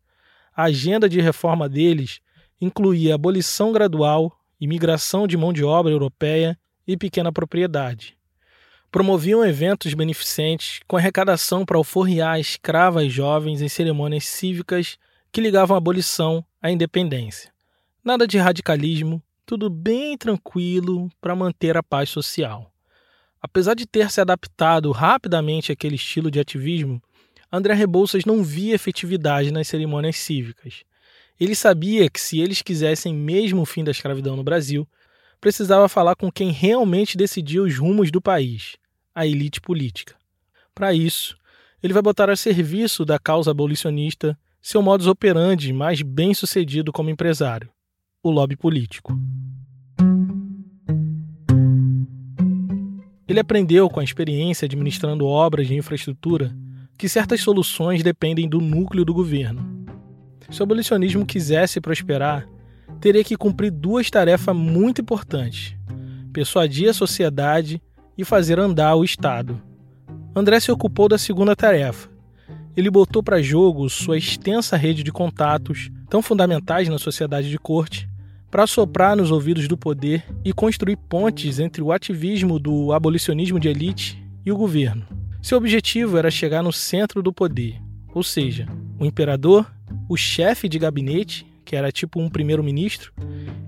A 0.55 0.65
agenda 0.65 1.09
de 1.09 1.19
reforma 1.19 1.67
deles 1.67 2.21
incluía 2.61 3.15
abolição 3.15 3.71
gradual, 3.71 4.31
imigração 4.59 5.25
de 5.25 5.35
mão 5.35 5.51
de 5.51 5.63
obra 5.63 5.91
europeia 5.91 6.55
e 6.85 6.95
pequena 6.95 7.31
propriedade. 7.31 8.20
Promoviam 8.91 9.45
eventos 9.45 9.93
beneficentes 9.93 10.81
com 10.85 10.97
arrecadação 10.97 11.65
para 11.65 11.77
alforriar 11.77 12.37
escravas 12.41 13.11
jovens 13.11 13.61
em 13.61 13.69
cerimônias 13.69 14.25
cívicas 14.25 14.97
que 15.31 15.39
ligavam 15.39 15.75
a 15.75 15.77
abolição 15.77 16.43
à 16.61 16.69
independência. 16.69 17.53
Nada 18.03 18.27
de 18.27 18.37
radicalismo, 18.37 19.23
tudo 19.45 19.69
bem 19.69 20.17
tranquilo 20.17 21.09
para 21.21 21.35
manter 21.35 21.77
a 21.77 21.83
paz 21.83 22.09
social. 22.09 22.69
Apesar 23.41 23.75
de 23.75 23.87
ter 23.87 24.11
se 24.11 24.19
adaptado 24.19 24.91
rapidamente 24.91 25.71
àquele 25.71 25.95
estilo 25.95 26.29
de 26.29 26.41
ativismo, 26.41 27.01
André 27.49 27.73
Rebouças 27.73 28.25
não 28.25 28.43
via 28.43 28.75
efetividade 28.75 29.51
nas 29.51 29.69
cerimônias 29.69 30.17
cívicas. 30.17 30.83
Ele 31.39 31.55
sabia 31.55 32.09
que 32.09 32.19
se 32.19 32.39
eles 32.39 32.61
quisessem 32.61 33.13
mesmo 33.15 33.61
o 33.61 33.65
fim 33.65 33.85
da 33.85 33.91
escravidão 33.91 34.35
no 34.35 34.43
Brasil, 34.43 34.85
precisava 35.39 35.89
falar 35.89 36.15
com 36.15 36.31
quem 36.31 36.51
realmente 36.51 37.17
decidia 37.17 37.63
os 37.63 37.77
rumos 37.77 38.11
do 38.11 38.21
país, 38.21 38.77
a 39.13 39.25
elite 39.25 39.59
política. 39.59 40.15
Para 40.73 40.93
isso, 40.93 41.37
ele 41.81 41.93
vai 41.93 42.01
botar 42.01 42.29
a 42.29 42.35
serviço 42.35 43.03
da 43.03 43.19
causa 43.19 43.51
abolicionista 43.51 44.37
seu 44.61 44.81
modus 44.81 45.07
operandi 45.07 45.73
mais 45.73 46.01
bem 46.01 46.33
sucedido 46.33 46.91
como 46.91 47.09
empresário, 47.09 47.69
o 48.21 48.29
lobby 48.29 48.55
político. 48.55 49.19
Ele 53.27 53.39
aprendeu 53.39 53.89
com 53.89 53.99
a 53.99 54.03
experiência 54.03 54.65
administrando 54.65 55.25
obras 55.25 55.67
de 55.67 55.73
infraestrutura 55.73 56.55
que 56.97 57.09
certas 57.09 57.41
soluções 57.41 58.03
dependem 58.03 58.47
do 58.47 58.61
núcleo 58.61 59.03
do 59.03 59.13
governo. 59.13 59.85
Se 60.51 60.59
o 60.59 60.63
abolicionismo 60.63 61.25
quisesse 61.25 61.81
prosperar, 61.81 62.47
teria 62.99 63.23
que 63.23 63.37
cumprir 63.37 63.71
duas 63.71 64.11
tarefas 64.11 64.55
muito 64.55 65.01
importantes: 65.01 65.75
persuadir 66.31 66.89
a 66.89 66.93
sociedade 66.93 67.81
e 68.21 68.25
fazer 68.25 68.59
andar 68.59 68.95
o 68.95 69.03
Estado. 69.03 69.59
André 70.35 70.59
se 70.59 70.71
ocupou 70.71 71.09
da 71.09 71.17
segunda 71.17 71.55
tarefa. 71.55 72.07
Ele 72.77 72.89
botou 72.89 73.23
para 73.23 73.41
jogo 73.41 73.89
sua 73.89 74.15
extensa 74.15 74.77
rede 74.77 75.01
de 75.01 75.11
contatos, 75.11 75.89
tão 76.07 76.21
fundamentais 76.21 76.87
na 76.87 76.99
sociedade 76.99 77.49
de 77.49 77.57
corte, 77.57 78.07
para 78.51 78.67
soprar 78.67 79.17
nos 79.17 79.31
ouvidos 79.31 79.67
do 79.67 79.75
poder 79.75 80.23
e 80.45 80.53
construir 80.53 80.97
pontes 80.97 81.57
entre 81.57 81.81
o 81.81 81.91
ativismo 81.91 82.59
do 82.59 82.93
abolicionismo 82.93 83.59
de 83.59 83.69
elite 83.69 84.23
e 84.45 84.51
o 84.51 84.57
governo. 84.57 85.03
Seu 85.41 85.57
objetivo 85.57 86.15
era 86.15 86.29
chegar 86.29 86.61
no 86.61 86.71
centro 86.71 87.23
do 87.23 87.33
poder, 87.33 87.81
ou 88.13 88.21
seja, 88.21 88.67
o 88.99 89.05
imperador, 89.05 89.65
o 90.07 90.15
chefe 90.15 90.69
de 90.69 90.77
gabinete, 90.77 91.45
que 91.65 91.75
era 91.75 91.91
tipo 91.91 92.21
um 92.21 92.29
primeiro-ministro, 92.29 93.11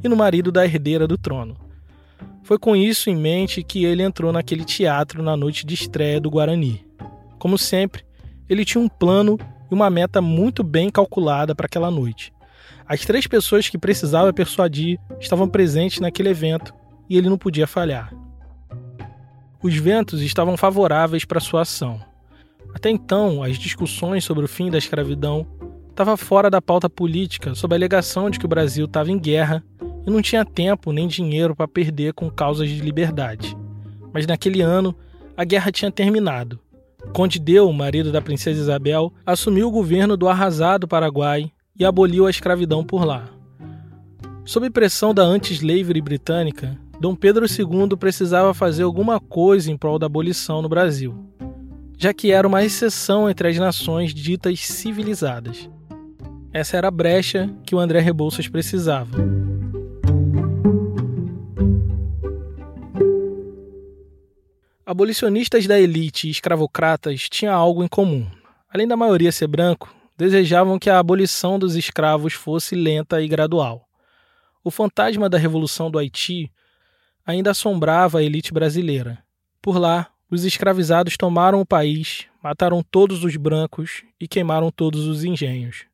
e 0.03 0.07
no 0.07 0.15
marido 0.15 0.51
da 0.51 0.63
herdeira 0.63 1.07
do 1.07 1.17
trono. 1.17 1.57
Foi 2.43 2.59
com 2.59 2.75
isso 2.75 3.09
em 3.09 3.15
mente 3.15 3.63
que 3.63 3.85
ele 3.85 4.03
entrou 4.03 4.33
naquele 4.33 4.65
teatro 4.65 5.23
na 5.23 5.37
noite 5.37 5.65
de 5.65 5.73
estreia 5.73 6.19
do 6.19 6.29
Guarani. 6.29 6.85
Como 7.39 7.57
sempre, 7.57 8.03
ele 8.49 8.65
tinha 8.65 8.83
um 8.83 8.89
plano 8.89 9.39
e 9.71 9.73
uma 9.73 9.89
meta 9.89 10.21
muito 10.21 10.61
bem 10.61 10.89
calculada 10.89 11.55
para 11.55 11.67
aquela 11.67 11.89
noite. 11.89 12.33
As 12.85 13.01
três 13.05 13.25
pessoas 13.27 13.69
que 13.69 13.77
precisava 13.77 14.33
persuadir 14.33 14.99
estavam 15.21 15.47
presentes 15.47 16.01
naquele 16.01 16.29
evento 16.29 16.73
e 17.09 17.17
ele 17.17 17.29
não 17.29 17.37
podia 17.37 17.65
falhar. 17.65 18.13
Os 19.61 19.75
ventos 19.75 20.21
estavam 20.21 20.57
favoráveis 20.57 21.23
para 21.23 21.39
sua 21.39 21.61
ação. 21.61 22.01
Até 22.75 22.89
então, 22.89 23.41
as 23.41 23.57
discussões 23.57 24.25
sobre 24.25 24.43
o 24.43 24.49
fim 24.49 24.69
da 24.69 24.77
escravidão 24.77 25.47
estavam 25.89 26.17
fora 26.17 26.49
da 26.49 26.61
pauta 26.61 26.89
política 26.89 27.55
sob 27.55 27.73
a 27.73 27.77
alegação 27.77 28.29
de 28.29 28.37
que 28.37 28.45
o 28.45 28.49
Brasil 28.49 28.83
estava 28.83 29.11
em 29.11 29.17
guerra 29.17 29.63
e 30.05 30.09
não 30.09 30.21
tinha 30.21 30.45
tempo 30.45 30.91
nem 30.91 31.07
dinheiro 31.07 31.55
para 31.55 31.67
perder 31.67 32.13
com 32.13 32.29
causas 32.29 32.69
de 32.69 32.79
liberdade. 32.79 33.57
Mas 34.13 34.27
naquele 34.27 34.61
ano, 34.61 34.95
a 35.35 35.43
guerra 35.43 35.71
tinha 35.71 35.91
terminado. 35.91 36.59
Conde 37.11 37.39
Deu, 37.39 37.71
marido 37.73 38.11
da 38.11 38.21
princesa 38.21 38.59
Isabel, 38.59 39.11
assumiu 39.25 39.67
o 39.67 39.71
governo 39.71 40.15
do 40.15 40.27
arrasado 40.27 40.87
Paraguai 40.87 41.51
e 41.77 41.83
aboliu 41.83 42.25
a 42.25 42.29
escravidão 42.29 42.83
por 42.83 43.03
lá. 43.03 43.29
Sob 44.45 44.69
pressão 44.69 45.13
da 45.13 45.23
anti-slavery 45.23 46.01
britânica, 46.01 46.77
Dom 46.99 47.15
Pedro 47.15 47.45
II 47.45 47.97
precisava 47.97 48.53
fazer 48.53 48.83
alguma 48.83 49.19
coisa 49.19 49.71
em 49.71 49.77
prol 49.77 49.97
da 49.97 50.05
abolição 50.05 50.61
no 50.61 50.69
Brasil, 50.69 51.15
já 51.97 52.13
que 52.13 52.31
era 52.31 52.47
uma 52.47 52.63
exceção 52.63 53.29
entre 53.29 53.47
as 53.47 53.57
nações 53.57 54.13
ditas 54.13 54.59
civilizadas. 54.59 55.69
Essa 56.51 56.77
era 56.77 56.87
a 56.87 56.91
brecha 56.91 57.49
que 57.65 57.73
o 57.73 57.79
André 57.79 57.99
Rebouças 57.99 58.47
precisava. 58.47 59.17
Abolicionistas 64.85 65.65
da 65.65 65.79
elite 65.79 66.27
e 66.27 66.31
escravocratas 66.31 67.29
tinham 67.29 67.55
algo 67.55 67.85
em 67.85 67.87
comum. 67.87 68.29
Além 68.69 68.85
da 68.85 68.97
maioria 68.97 69.31
ser 69.31 69.47
branco, 69.47 69.95
desejavam 70.17 70.77
que 70.77 70.89
a 70.89 70.99
abolição 70.99 71.57
dos 71.57 71.77
escravos 71.77 72.33
fosse 72.33 72.75
lenta 72.75 73.21
e 73.21 73.27
gradual. 73.29 73.87
O 74.61 74.69
fantasma 74.69 75.29
da 75.29 75.37
Revolução 75.37 75.89
do 75.89 75.97
Haiti 75.97 76.51
ainda 77.25 77.51
assombrava 77.51 78.19
a 78.19 78.23
elite 78.23 78.53
brasileira. 78.53 79.23
Por 79.61 79.77
lá, 79.77 80.09
os 80.29 80.43
escravizados 80.43 81.15
tomaram 81.15 81.61
o 81.61 81.65
país, 81.65 82.25
mataram 82.43 82.83
todos 82.83 83.23
os 83.23 83.37
brancos 83.37 84.03
e 84.19 84.27
queimaram 84.27 84.69
todos 84.69 85.07
os 85.07 85.23
engenhos. 85.23 85.85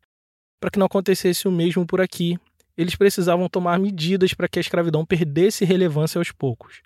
Para 0.60 0.72
que 0.72 0.80
não 0.80 0.88
acontecesse 0.88 1.48
o 1.48 1.52
mesmo 1.52 1.86
por 1.86 2.02
aqui, 2.02 2.40
eles 2.76 2.96
precisavam 2.96 3.48
tomar 3.48 3.78
medidas 3.78 4.34
para 4.34 4.48
que 4.48 4.58
a 4.58 4.62
escravidão 4.62 5.06
perdesse 5.06 5.64
relevância 5.64 6.18
aos 6.18 6.32
poucos, 6.32 6.82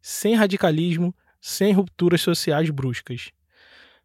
sem 0.00 0.36
radicalismo, 0.36 1.12
sem 1.40 1.72
rupturas 1.72 2.20
sociais 2.20 2.70
bruscas. 2.70 3.30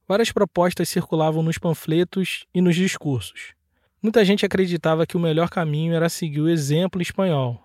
Várias 0.08 0.32
propostas 0.32 0.90
circulavam 0.90 1.42
nos 1.42 1.58
panfletos 1.58 2.46
e 2.54 2.62
nos 2.62 2.76
discursos. 2.76 3.54
Muita 4.02 4.26
gente 4.26 4.46
acreditava 4.46 5.08
que 5.08 5.16
o 5.16 5.20
melhor 5.20 5.50
caminho 5.50 5.94
era 5.94 6.10
seguir 6.10 6.42
o 6.42 6.50
exemplo 6.50 7.02
espanhol, 7.02 7.64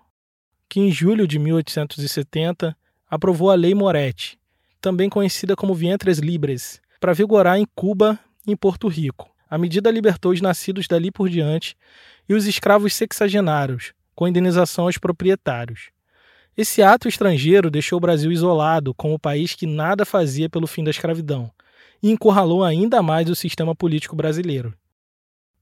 que 0.69 0.79
em 0.79 0.91
julho 0.91 1.27
de 1.27 1.37
1870 1.37 2.75
aprovou 3.09 3.51
a 3.51 3.55
Lei 3.55 3.75
Moretti, 3.75 4.39
também 4.79 5.09
conhecida 5.09 5.55
como 5.55 5.75
Vientres 5.75 6.19
Libres, 6.19 6.81
para 6.99 7.13
vigorar 7.13 7.57
em 7.57 7.67
Cuba 7.75 8.17
e 8.47 8.51
em 8.51 8.55
Porto 8.55 8.87
Rico. 8.87 9.29
A 9.49 9.57
medida 9.57 9.91
libertou 9.91 10.31
os 10.31 10.41
nascidos 10.41 10.87
dali 10.87 11.11
por 11.11 11.27
diante 11.27 11.75
e 12.27 12.33
os 12.33 12.45
escravos 12.45 12.93
sexagenários, 12.93 13.93
com 14.15 14.27
indenização 14.27 14.85
aos 14.85 14.97
proprietários. 14.97 15.89
Esse 16.61 16.81
ato 16.81 17.07
estrangeiro 17.07 17.71
deixou 17.71 17.95
o 17.95 18.01
Brasil 18.01 18.29
isolado 18.33 18.93
como 18.93 19.13
o 19.13 19.19
país 19.19 19.55
que 19.55 19.65
nada 19.65 20.03
fazia 20.03 20.49
pelo 20.49 20.67
fim 20.67 20.83
da 20.83 20.91
escravidão 20.91 21.49
e 22.03 22.11
encurralou 22.11 22.65
ainda 22.65 23.01
mais 23.01 23.29
o 23.29 23.35
sistema 23.35 23.73
político 23.73 24.13
brasileiro. 24.13 24.73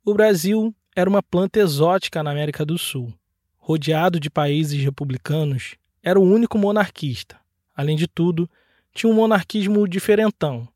O 0.03 0.12
Brasil 0.15 0.73
era 0.95 1.07
uma 1.07 1.21
planta 1.21 1.60
exótica 1.60 2.23
na 2.23 2.31
América 2.31 2.65
do 2.65 2.79
Sul. 2.79 3.13
Rodeado 3.57 4.19
de 4.19 4.27
países 4.27 4.83
republicanos, 4.83 5.75
era 6.01 6.19
o 6.19 6.23
único 6.23 6.57
monarquista. 6.57 7.38
Além 7.75 7.95
de 7.95 8.07
tudo, 8.07 8.49
tinha 8.91 9.07
um 9.07 9.15
monarquismo 9.15 9.88
diferentão. 9.88 10.67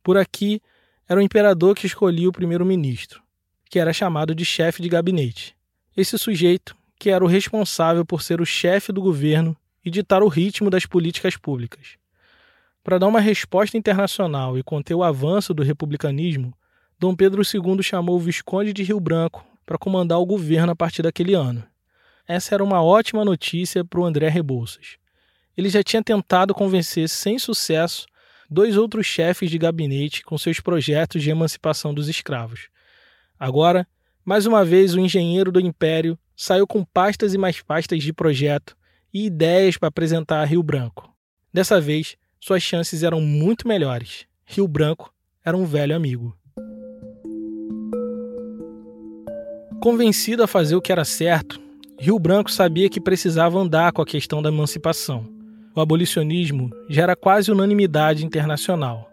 Por 0.00 0.16
aqui, 0.16 0.62
era 1.08 1.18
o 1.18 1.22
imperador 1.24 1.74
que 1.74 1.88
escolhia 1.88 2.28
o 2.28 2.32
primeiro-ministro, 2.32 3.20
que 3.68 3.80
era 3.80 3.92
chamado 3.92 4.32
de 4.32 4.44
chefe 4.44 4.80
de 4.80 4.88
gabinete. 4.88 5.56
Esse 5.96 6.16
sujeito 6.16 6.76
que 6.98 7.10
era 7.10 7.24
o 7.24 7.28
responsável 7.28 8.04
por 8.04 8.22
ser 8.22 8.40
o 8.40 8.46
chefe 8.46 8.92
do 8.92 9.00
governo 9.00 9.56
e 9.84 9.90
ditar 9.90 10.22
o 10.22 10.28
ritmo 10.28 10.70
das 10.70 10.86
políticas 10.86 11.36
públicas. 11.36 11.96
Para 12.82 12.98
dar 12.98 13.06
uma 13.08 13.20
resposta 13.20 13.76
internacional 13.76 14.58
e 14.58 14.62
conter 14.62 14.94
o 14.94 15.02
avanço 15.02 15.52
do 15.52 15.62
republicanismo, 15.62 16.54
Dom 16.98 17.14
Pedro 17.14 17.42
II 17.42 17.82
chamou 17.82 18.16
o 18.16 18.20
Visconde 18.20 18.72
de 18.72 18.82
Rio 18.82 18.98
Branco 18.98 19.44
para 19.66 19.76
comandar 19.76 20.18
o 20.18 20.26
governo 20.26 20.72
a 20.72 20.76
partir 20.76 21.02
daquele 21.02 21.34
ano. 21.34 21.64
Essa 22.26 22.54
era 22.54 22.64
uma 22.64 22.82
ótima 22.82 23.24
notícia 23.24 23.84
para 23.84 24.00
o 24.00 24.04
André 24.04 24.28
Rebouças. 24.28 24.96
Ele 25.56 25.68
já 25.68 25.82
tinha 25.82 26.02
tentado 26.02 26.54
convencer 26.54 27.08
sem 27.08 27.38
sucesso 27.38 28.06
dois 28.48 28.76
outros 28.76 29.06
chefes 29.06 29.50
de 29.50 29.58
gabinete 29.58 30.22
com 30.22 30.38
seus 30.38 30.60
projetos 30.60 31.22
de 31.22 31.30
emancipação 31.30 31.92
dos 31.92 32.08
escravos. 32.08 32.68
Agora, 33.38 33.86
mais 34.24 34.46
uma 34.46 34.64
vez, 34.64 34.94
o 34.94 35.00
engenheiro 35.00 35.52
do 35.52 35.60
império 35.60 36.18
saiu 36.36 36.66
com 36.66 36.84
pastas 36.84 37.32
e 37.32 37.38
mais 37.38 37.62
pastas 37.62 38.02
de 38.02 38.12
projeto 38.12 38.76
e 39.12 39.24
ideias 39.24 39.78
para 39.78 39.88
apresentar 39.88 40.42
a 40.42 40.44
Rio 40.44 40.62
Branco. 40.62 41.10
Dessa 41.52 41.80
vez, 41.80 42.16
suas 42.38 42.62
chances 42.62 43.02
eram 43.02 43.20
muito 43.20 43.66
melhores. 43.66 44.26
Rio 44.44 44.68
Branco 44.68 45.12
era 45.44 45.56
um 45.56 45.64
velho 45.64 45.96
amigo. 45.96 46.36
Convencido 49.80 50.42
a 50.42 50.46
fazer 50.46 50.76
o 50.76 50.82
que 50.82 50.92
era 50.92 51.04
certo, 51.04 51.60
Rio 51.98 52.18
Branco 52.18 52.50
sabia 52.50 52.90
que 52.90 53.00
precisava 53.00 53.58
andar 53.58 53.92
com 53.92 54.02
a 54.02 54.06
questão 54.06 54.42
da 54.42 54.50
emancipação. 54.50 55.26
O 55.74 55.80
abolicionismo 55.80 56.70
já 56.88 57.04
era 57.04 57.16
quase 57.16 57.50
unanimidade 57.50 58.24
internacional. 58.24 59.10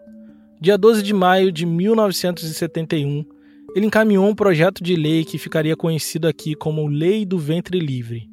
Dia 0.60 0.76
12 0.76 1.02
de 1.02 1.14
maio 1.14 1.50
de 1.50 1.64
1971, 1.64 3.24
ele 3.74 3.86
encaminhou 3.86 4.28
um 4.28 4.34
projeto 4.34 4.84
de 4.84 4.94
lei 4.94 5.24
que 5.24 5.36
ficaria 5.36 5.76
conhecido 5.76 6.28
aqui 6.28 6.54
como 6.54 6.86
Lei 6.86 7.26
do 7.26 7.38
Ventre 7.38 7.80
Livre. 7.80 8.30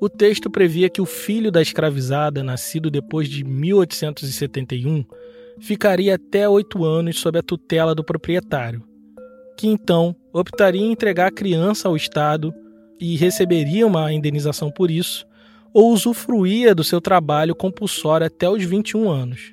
O 0.00 0.08
texto 0.08 0.50
previa 0.50 0.90
que 0.90 1.00
o 1.00 1.06
filho 1.06 1.52
da 1.52 1.62
escravizada, 1.62 2.42
nascido 2.42 2.90
depois 2.90 3.28
de 3.28 3.44
1871, 3.44 5.04
ficaria 5.60 6.16
até 6.16 6.48
oito 6.48 6.84
anos 6.84 7.16
sob 7.18 7.38
a 7.38 7.42
tutela 7.42 7.94
do 7.94 8.02
proprietário, 8.02 8.82
que 9.56 9.68
então 9.68 10.16
optaria 10.32 10.82
em 10.82 10.90
entregar 10.90 11.28
a 11.28 11.32
criança 11.32 11.86
ao 11.86 11.94
Estado 11.94 12.52
e 13.00 13.16
receberia 13.16 13.86
uma 13.86 14.12
indenização 14.12 14.68
por 14.68 14.90
isso, 14.90 15.24
ou 15.72 15.92
usufruía 15.92 16.74
do 16.74 16.82
seu 16.82 17.00
trabalho 17.00 17.54
compulsório 17.54 18.26
até 18.26 18.48
os 18.50 18.64
21 18.64 19.08
anos. 19.08 19.52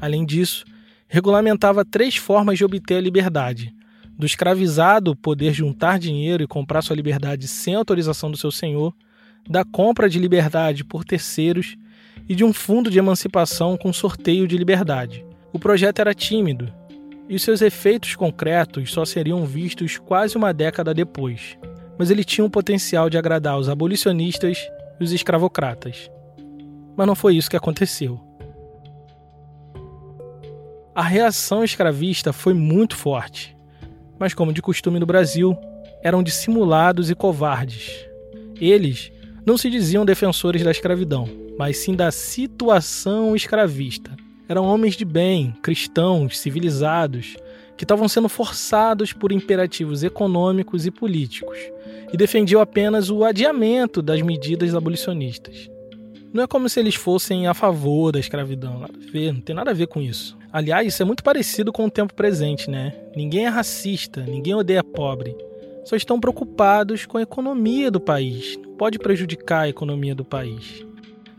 Além 0.00 0.24
disso, 0.24 0.64
regulamentava 1.06 1.84
três 1.84 2.16
formas 2.16 2.56
de 2.56 2.64
obter 2.64 2.96
a 2.96 3.00
liberdade: 3.00 3.74
do 4.18 4.26
escravizado 4.26 5.16
poder 5.16 5.52
juntar 5.52 5.98
dinheiro 5.98 6.42
e 6.42 6.46
comprar 6.46 6.82
sua 6.82 6.96
liberdade 6.96 7.48
sem 7.48 7.74
autorização 7.74 8.30
do 8.30 8.36
seu 8.36 8.50
senhor, 8.50 8.94
da 9.48 9.64
compra 9.64 10.08
de 10.08 10.18
liberdade 10.18 10.84
por 10.84 11.04
terceiros 11.04 11.76
e 12.28 12.34
de 12.34 12.44
um 12.44 12.52
fundo 12.52 12.90
de 12.90 12.98
emancipação 12.98 13.76
com 13.76 13.92
sorteio 13.92 14.46
de 14.46 14.56
liberdade. 14.56 15.24
O 15.52 15.58
projeto 15.58 15.98
era 15.98 16.14
tímido 16.14 16.72
e 17.28 17.38
seus 17.38 17.62
efeitos 17.62 18.14
concretos 18.14 18.92
só 18.92 19.04
seriam 19.04 19.44
vistos 19.44 19.98
quase 19.98 20.36
uma 20.36 20.52
década 20.52 20.92
depois, 20.92 21.56
mas 21.98 22.10
ele 22.10 22.24
tinha 22.24 22.44
o 22.44 22.50
potencial 22.50 23.08
de 23.08 23.18
agradar 23.18 23.58
os 23.58 23.68
abolicionistas 23.68 24.58
e 25.00 25.04
os 25.04 25.12
escravocratas. 25.12 26.10
Mas 26.96 27.06
não 27.06 27.14
foi 27.14 27.36
isso 27.36 27.50
que 27.50 27.56
aconteceu. 27.56 28.20
A 30.94 31.02
reação 31.02 31.64
escravista 31.64 32.32
foi 32.32 32.52
muito 32.52 32.94
forte 32.94 33.56
mas, 34.22 34.34
como 34.34 34.52
de 34.52 34.62
costume 34.62 35.00
no 35.00 35.04
Brasil, 35.04 35.58
eram 36.00 36.22
dissimulados 36.22 37.10
e 37.10 37.14
covardes. 37.14 38.06
Eles 38.60 39.10
não 39.44 39.58
se 39.58 39.68
diziam 39.68 40.04
defensores 40.04 40.62
da 40.62 40.70
escravidão, 40.70 41.28
mas 41.58 41.78
sim 41.78 41.96
da 41.96 42.08
situação 42.12 43.34
escravista. 43.34 44.14
Eram 44.48 44.64
homens 44.64 44.94
de 44.94 45.04
bem, 45.04 45.52
cristãos, 45.60 46.38
civilizados, 46.38 47.36
que 47.76 47.82
estavam 47.82 48.06
sendo 48.06 48.28
forçados 48.28 49.12
por 49.12 49.32
imperativos 49.32 50.04
econômicos 50.04 50.86
e 50.86 50.92
políticos 50.92 51.58
e 52.12 52.16
defendiam 52.16 52.60
apenas 52.60 53.10
o 53.10 53.24
adiamento 53.24 54.00
das 54.00 54.22
medidas 54.22 54.72
abolicionistas. 54.72 55.68
Não 56.32 56.44
é 56.44 56.46
como 56.46 56.68
se 56.68 56.78
eles 56.78 56.94
fossem 56.94 57.48
a 57.48 57.54
favor 57.54 58.12
da 58.12 58.20
escravidão, 58.20 58.78
nada 58.78 58.94
a 58.96 59.10
ver, 59.10 59.32
não 59.32 59.40
tem 59.40 59.56
nada 59.56 59.72
a 59.72 59.74
ver 59.74 59.88
com 59.88 60.00
isso. 60.00 60.40
Aliás, 60.52 60.86
isso 60.86 61.02
é 61.02 61.06
muito 61.06 61.24
parecido 61.24 61.72
com 61.72 61.86
o 61.86 61.90
tempo 61.90 62.12
presente, 62.12 62.70
né? 62.70 62.94
Ninguém 63.16 63.46
é 63.46 63.48
racista, 63.48 64.20
ninguém 64.20 64.54
odeia 64.54 64.84
pobre. 64.84 65.34
Só 65.84 65.96
estão 65.96 66.20
preocupados 66.20 67.06
com 67.06 67.16
a 67.16 67.22
economia 67.22 67.90
do 67.90 67.98
país. 67.98 68.58
Pode 68.76 68.98
prejudicar 68.98 69.62
a 69.62 69.68
economia 69.68 70.14
do 70.14 70.24
país. 70.24 70.84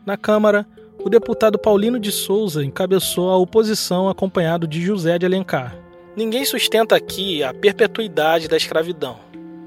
Na 0.05 0.17
Câmara, 0.17 0.65
o 1.03 1.09
deputado 1.09 1.59
Paulino 1.59 1.99
de 1.99 2.11
Souza 2.11 2.65
encabeçou 2.65 3.29
a 3.29 3.37
oposição 3.37 4.09
acompanhado 4.09 4.67
de 4.67 4.81
José 4.81 5.19
de 5.19 5.25
Alencar. 5.25 5.77
Ninguém 6.15 6.43
sustenta 6.43 6.95
aqui 6.95 7.43
a 7.43 7.53
perpetuidade 7.53 8.47
da 8.47 8.57
escravidão. 8.57 9.17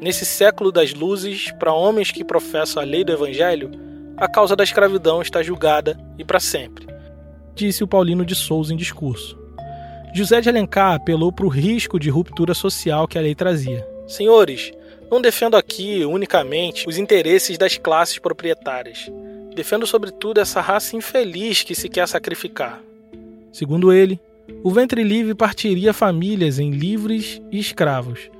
Nesse 0.01 0.25
século 0.27 0.73
das 0.73 0.93
luzes, 0.93 1.53
para 1.53 1.73
homens 1.73 2.11
que 2.11 2.25
professam 2.25 2.83
a 2.83 2.85
lei 2.85 3.05
do 3.05 3.13
evangelho, 3.13 3.71
a 4.17 4.29
causa 4.29 4.57
da 4.57 4.65
escravidão 4.65 5.23
está 5.23 5.43
julgada 5.43 5.99
e 6.19 6.25
para 6.25 6.41
sempre, 6.41 6.87
disse 7.57 7.83
o 7.83 7.88
Paulino 7.88 8.25
de 8.25 8.35
Souza 8.35 8.73
em 8.73 8.77
discurso. 8.77 9.37
José 10.14 10.40
de 10.40 10.49
Alencar 10.49 10.95
apelou 10.95 11.33
para 11.33 11.47
o 11.47 11.49
risco 11.49 11.99
de 11.99 12.11
ruptura 12.11 12.55
social 12.55 13.09
que 13.09 13.19
a 13.19 13.21
lei 13.21 13.35
trazia. 13.35 13.87
Senhores, 14.07 14.73
não 15.11 15.21
defendo 15.21 15.57
aqui 15.57 16.05
unicamente 16.05 16.87
os 16.88 16.99
interesses 16.99 17.59
das 17.59 17.77
classes 17.77 18.19
proprietárias. 18.19 19.11
Defendo 19.55 19.87
sobretudo 19.87 20.38
essa 20.38 20.61
raça 20.61 20.97
infeliz 20.97 21.62
que 21.62 21.75
se 21.75 21.88
quer 21.88 22.07
sacrificar. 22.07 22.81
Segundo 23.51 23.92
ele, 23.92 24.21
o 24.62 24.71
ventre 24.71 25.03
livre 25.03 25.35
partiria 25.35 25.95
famílias 25.95 26.59
em 26.59 26.71
livres 26.71 27.40
e 27.51 27.59
escravos, 27.59 28.31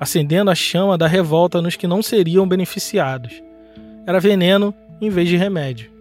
acendendo 0.00 0.50
a 0.50 0.54
chama 0.54 0.96
da 0.96 1.06
revolta 1.06 1.60
nos 1.60 1.76
que 1.76 1.86
não 1.86 2.02
seriam 2.02 2.48
beneficiados. 2.48 3.42
Era 4.06 4.18
veneno 4.18 4.74
em 5.00 5.10
vez 5.10 5.28
de 5.28 5.36
remédio. 5.36 5.91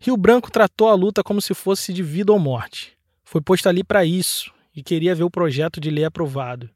Rio 0.00 0.16
Branco 0.16 0.50
tratou 0.50 0.88
a 0.88 0.94
luta 0.94 1.24
como 1.24 1.40
se 1.40 1.54
fosse 1.54 1.92
de 1.92 2.02
vida 2.02 2.32
ou 2.32 2.38
morte. 2.38 2.96
Foi 3.24 3.40
posto 3.40 3.68
ali 3.68 3.82
para 3.82 4.04
isso 4.04 4.52
e 4.74 4.82
queria 4.82 5.14
ver 5.14 5.24
o 5.24 5.30
projeto 5.30 5.80
de 5.80 5.90
lei 5.90 6.04
aprovado. 6.04 6.70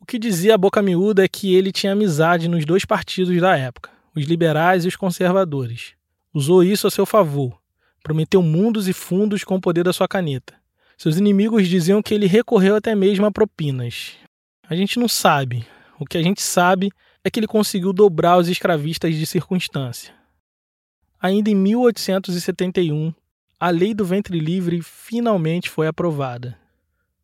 O 0.00 0.06
que 0.06 0.18
dizia 0.18 0.54
a 0.54 0.58
boca 0.58 0.80
miúda 0.80 1.22
é 1.22 1.28
que 1.28 1.54
ele 1.54 1.70
tinha 1.70 1.92
amizade 1.92 2.48
nos 2.48 2.64
dois 2.64 2.84
partidos 2.84 3.38
da 3.40 3.56
época, 3.56 3.90
os 4.16 4.24
liberais 4.24 4.84
e 4.84 4.88
os 4.88 4.96
conservadores. 4.96 5.92
Usou 6.32 6.64
isso 6.64 6.86
a 6.86 6.90
seu 6.90 7.04
favor. 7.04 7.60
Prometeu 8.02 8.42
mundos 8.42 8.88
e 8.88 8.92
fundos 8.92 9.44
com 9.44 9.56
o 9.56 9.60
poder 9.60 9.84
da 9.84 9.92
sua 9.92 10.08
caneta. 10.08 10.54
Seus 10.96 11.18
inimigos 11.18 11.68
diziam 11.68 12.02
que 12.02 12.14
ele 12.14 12.26
recorreu 12.26 12.74
até 12.74 12.94
mesmo 12.94 13.26
a 13.26 13.30
propinas. 13.30 14.12
A 14.68 14.74
gente 14.74 14.98
não 14.98 15.08
sabe. 15.08 15.66
O 16.00 16.06
que 16.06 16.16
a 16.16 16.22
gente 16.22 16.40
sabe 16.40 16.90
é 17.22 17.30
que 17.30 17.38
ele 17.38 17.46
conseguiu 17.46 17.92
dobrar 17.92 18.38
os 18.38 18.48
escravistas 18.48 19.14
de 19.14 19.26
circunstância. 19.26 20.21
Ainda 21.24 21.48
em 21.50 21.54
1871, 21.54 23.14
a 23.60 23.70
lei 23.70 23.94
do 23.94 24.04
ventre 24.04 24.40
livre 24.40 24.82
finalmente 24.82 25.70
foi 25.70 25.86
aprovada. 25.86 26.58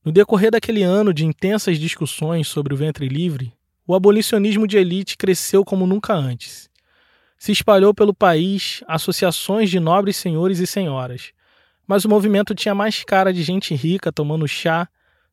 No 0.04 0.12
decorrer 0.12 0.52
daquele 0.52 0.84
ano 0.84 1.12
de 1.12 1.26
intensas 1.26 1.76
discussões 1.80 2.46
sobre 2.46 2.72
o 2.72 2.76
ventre 2.76 3.08
livre, 3.08 3.52
o 3.84 3.96
abolicionismo 3.96 4.68
de 4.68 4.76
elite 4.76 5.16
cresceu 5.16 5.64
como 5.64 5.84
nunca 5.84 6.14
antes. 6.14 6.70
Se 7.36 7.50
espalhou 7.50 7.92
pelo 7.92 8.14
país 8.14 8.84
associações 8.86 9.68
de 9.68 9.80
nobres 9.80 10.16
senhores 10.16 10.60
e 10.60 10.66
senhoras, 10.68 11.32
mas 11.84 12.04
o 12.04 12.08
movimento 12.08 12.54
tinha 12.54 12.76
mais 12.76 13.02
cara 13.02 13.32
de 13.32 13.42
gente 13.42 13.74
rica 13.74 14.12
tomando 14.12 14.46
chá 14.46 14.88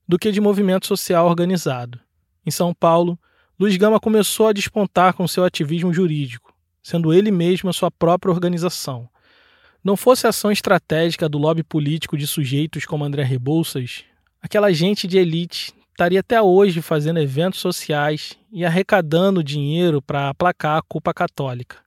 do 0.07 0.17
que 0.17 0.31
de 0.31 0.41
movimento 0.41 0.87
social 0.87 1.27
organizado. 1.27 1.99
Em 2.43 2.49
São 2.49 2.73
Paulo, 2.73 3.19
Luiz 3.59 3.77
Gama 3.77 3.99
começou 3.99 4.47
a 4.47 4.53
despontar 4.53 5.13
com 5.13 5.27
seu 5.27 5.43
ativismo 5.43 5.93
jurídico, 5.93 6.54
sendo 6.85 7.11
ele 7.11 7.31
mesmo 7.31 7.67
a 7.67 7.73
sua 7.73 7.89
própria 7.89 8.31
organização. 8.31 9.09
Não 9.83 9.97
fosse 9.97 10.27
a 10.27 10.29
ação 10.29 10.51
estratégica 10.51 11.27
do 11.27 11.39
lobby 11.39 11.63
político 11.63 12.15
de 12.15 12.27
sujeitos 12.27 12.85
como 12.85 13.03
André 13.03 13.23
Rebouças, 13.23 14.03
aquela 14.39 14.71
gente 14.71 15.07
de 15.07 15.17
elite 15.17 15.73
estaria 15.89 16.19
até 16.19 16.39
hoje 16.39 16.83
fazendo 16.83 17.17
eventos 17.17 17.59
sociais 17.59 18.37
e 18.51 18.63
arrecadando 18.63 19.43
dinheiro 19.43 19.99
para 19.99 20.29
aplacar 20.29 20.77
a 20.77 20.81
culpa 20.83 21.11
católica. 21.11 21.77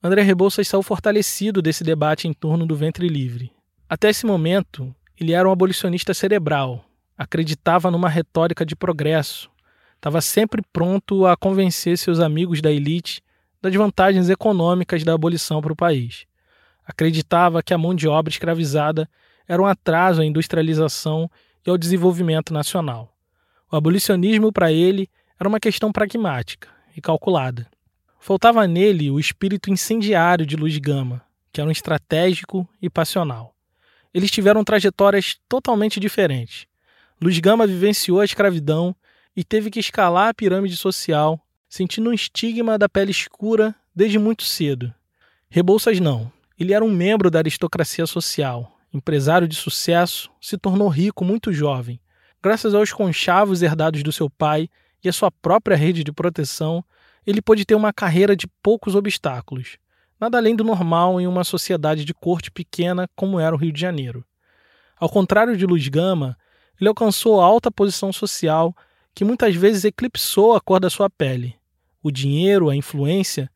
André 0.00 0.22
Rebouças 0.22 0.68
saiu 0.68 0.84
fortalecido 0.84 1.60
desse 1.60 1.82
debate 1.82 2.28
em 2.28 2.32
torno 2.32 2.64
do 2.64 2.76
ventre 2.76 3.08
livre. 3.08 3.50
Até 3.88 4.10
esse 4.10 4.24
momento, 4.24 4.94
ele 5.18 5.32
era 5.32 5.48
um 5.48 5.52
abolicionista 5.52 6.14
cerebral, 6.14 6.84
acreditava 7.16 7.90
numa 7.90 8.08
retórica 8.08 8.64
de 8.64 8.76
progresso, 8.76 9.50
estava 9.96 10.20
sempre 10.20 10.62
pronto 10.72 11.26
a 11.26 11.36
convencer 11.36 11.98
seus 11.98 12.20
amigos 12.20 12.62
da 12.62 12.70
elite 12.70 13.20
das 13.60 13.74
vantagens 13.74 14.28
econômicas 14.28 15.04
da 15.04 15.14
abolição 15.14 15.60
para 15.60 15.72
o 15.72 15.76
país. 15.76 16.26
Acreditava 16.86 17.62
que 17.62 17.74
a 17.74 17.78
mão 17.78 17.94
de 17.94 18.08
obra 18.08 18.30
escravizada 18.30 19.08
era 19.46 19.60
um 19.60 19.66
atraso 19.66 20.20
à 20.20 20.24
industrialização 20.24 21.30
e 21.66 21.70
ao 21.70 21.76
desenvolvimento 21.76 22.52
nacional. 22.52 23.14
O 23.70 23.76
abolicionismo, 23.76 24.52
para 24.52 24.72
ele, 24.72 25.08
era 25.38 25.48
uma 25.48 25.60
questão 25.60 25.92
pragmática 25.92 26.68
e 26.96 27.00
calculada. 27.00 27.66
Faltava 28.18 28.66
nele 28.66 29.10
o 29.10 29.20
espírito 29.20 29.70
incendiário 29.70 30.44
de 30.44 30.56
Luiz 30.56 30.76
Gama, 30.78 31.22
que 31.52 31.60
era 31.60 31.68
um 31.68 31.72
estratégico 31.72 32.68
e 32.80 32.90
passional. 32.90 33.54
Eles 34.12 34.30
tiveram 34.30 34.64
trajetórias 34.64 35.36
totalmente 35.48 36.00
diferentes. 36.00 36.66
Luiz 37.20 37.38
Gama 37.38 37.66
vivenciou 37.66 38.20
a 38.20 38.24
escravidão 38.24 38.94
e 39.36 39.44
teve 39.44 39.70
que 39.70 39.78
escalar 39.78 40.28
a 40.28 40.34
pirâmide 40.34 40.76
social, 40.76 41.40
sentindo 41.68 42.10
um 42.10 42.12
estigma 42.12 42.78
da 42.78 42.88
pele 42.88 43.10
escura 43.10 43.74
desde 43.94 44.18
muito 44.18 44.44
cedo. 44.44 44.92
Rebouças 45.50 46.00
não. 46.00 46.32
Ele 46.58 46.72
era 46.72 46.84
um 46.84 46.90
membro 46.90 47.30
da 47.30 47.38
aristocracia 47.38 48.06
social, 48.06 48.76
empresário 48.92 49.46
de 49.46 49.54
sucesso, 49.54 50.30
se 50.40 50.56
tornou 50.56 50.88
rico 50.88 51.24
muito 51.24 51.52
jovem. 51.52 52.00
Graças 52.42 52.74
aos 52.74 52.92
conchavos 52.92 53.62
herdados 53.62 54.02
do 54.02 54.12
seu 54.12 54.30
pai 54.30 54.68
e 55.02 55.08
à 55.08 55.12
sua 55.12 55.30
própria 55.30 55.76
rede 55.76 56.02
de 56.02 56.12
proteção, 56.12 56.84
ele 57.26 57.42
pôde 57.42 57.64
ter 57.64 57.74
uma 57.74 57.92
carreira 57.92 58.34
de 58.34 58.46
poucos 58.62 58.94
obstáculos, 58.94 59.76
nada 60.18 60.38
além 60.38 60.56
do 60.56 60.64
normal 60.64 61.20
em 61.20 61.26
uma 61.26 61.44
sociedade 61.44 62.04
de 62.04 62.14
corte 62.14 62.50
pequena 62.50 63.08
como 63.14 63.38
era 63.38 63.54
o 63.54 63.58
Rio 63.58 63.72
de 63.72 63.80
Janeiro. 63.80 64.24
Ao 64.98 65.08
contrário 65.08 65.56
de 65.56 65.66
Luiz 65.66 65.86
Gama, 65.88 66.36
ele 66.80 66.88
alcançou 66.88 67.40
alta 67.40 67.70
posição 67.70 68.12
social 68.12 68.74
que 69.14 69.24
muitas 69.24 69.54
vezes 69.54 69.84
eclipsou 69.84 70.54
a 70.54 70.60
cor 70.60 70.80
da 70.80 70.88
sua 70.88 71.10
pele. 71.10 71.57
O 72.02 72.10
dinheiro, 72.10 72.70
a 72.70 72.76
influência, 72.76 73.50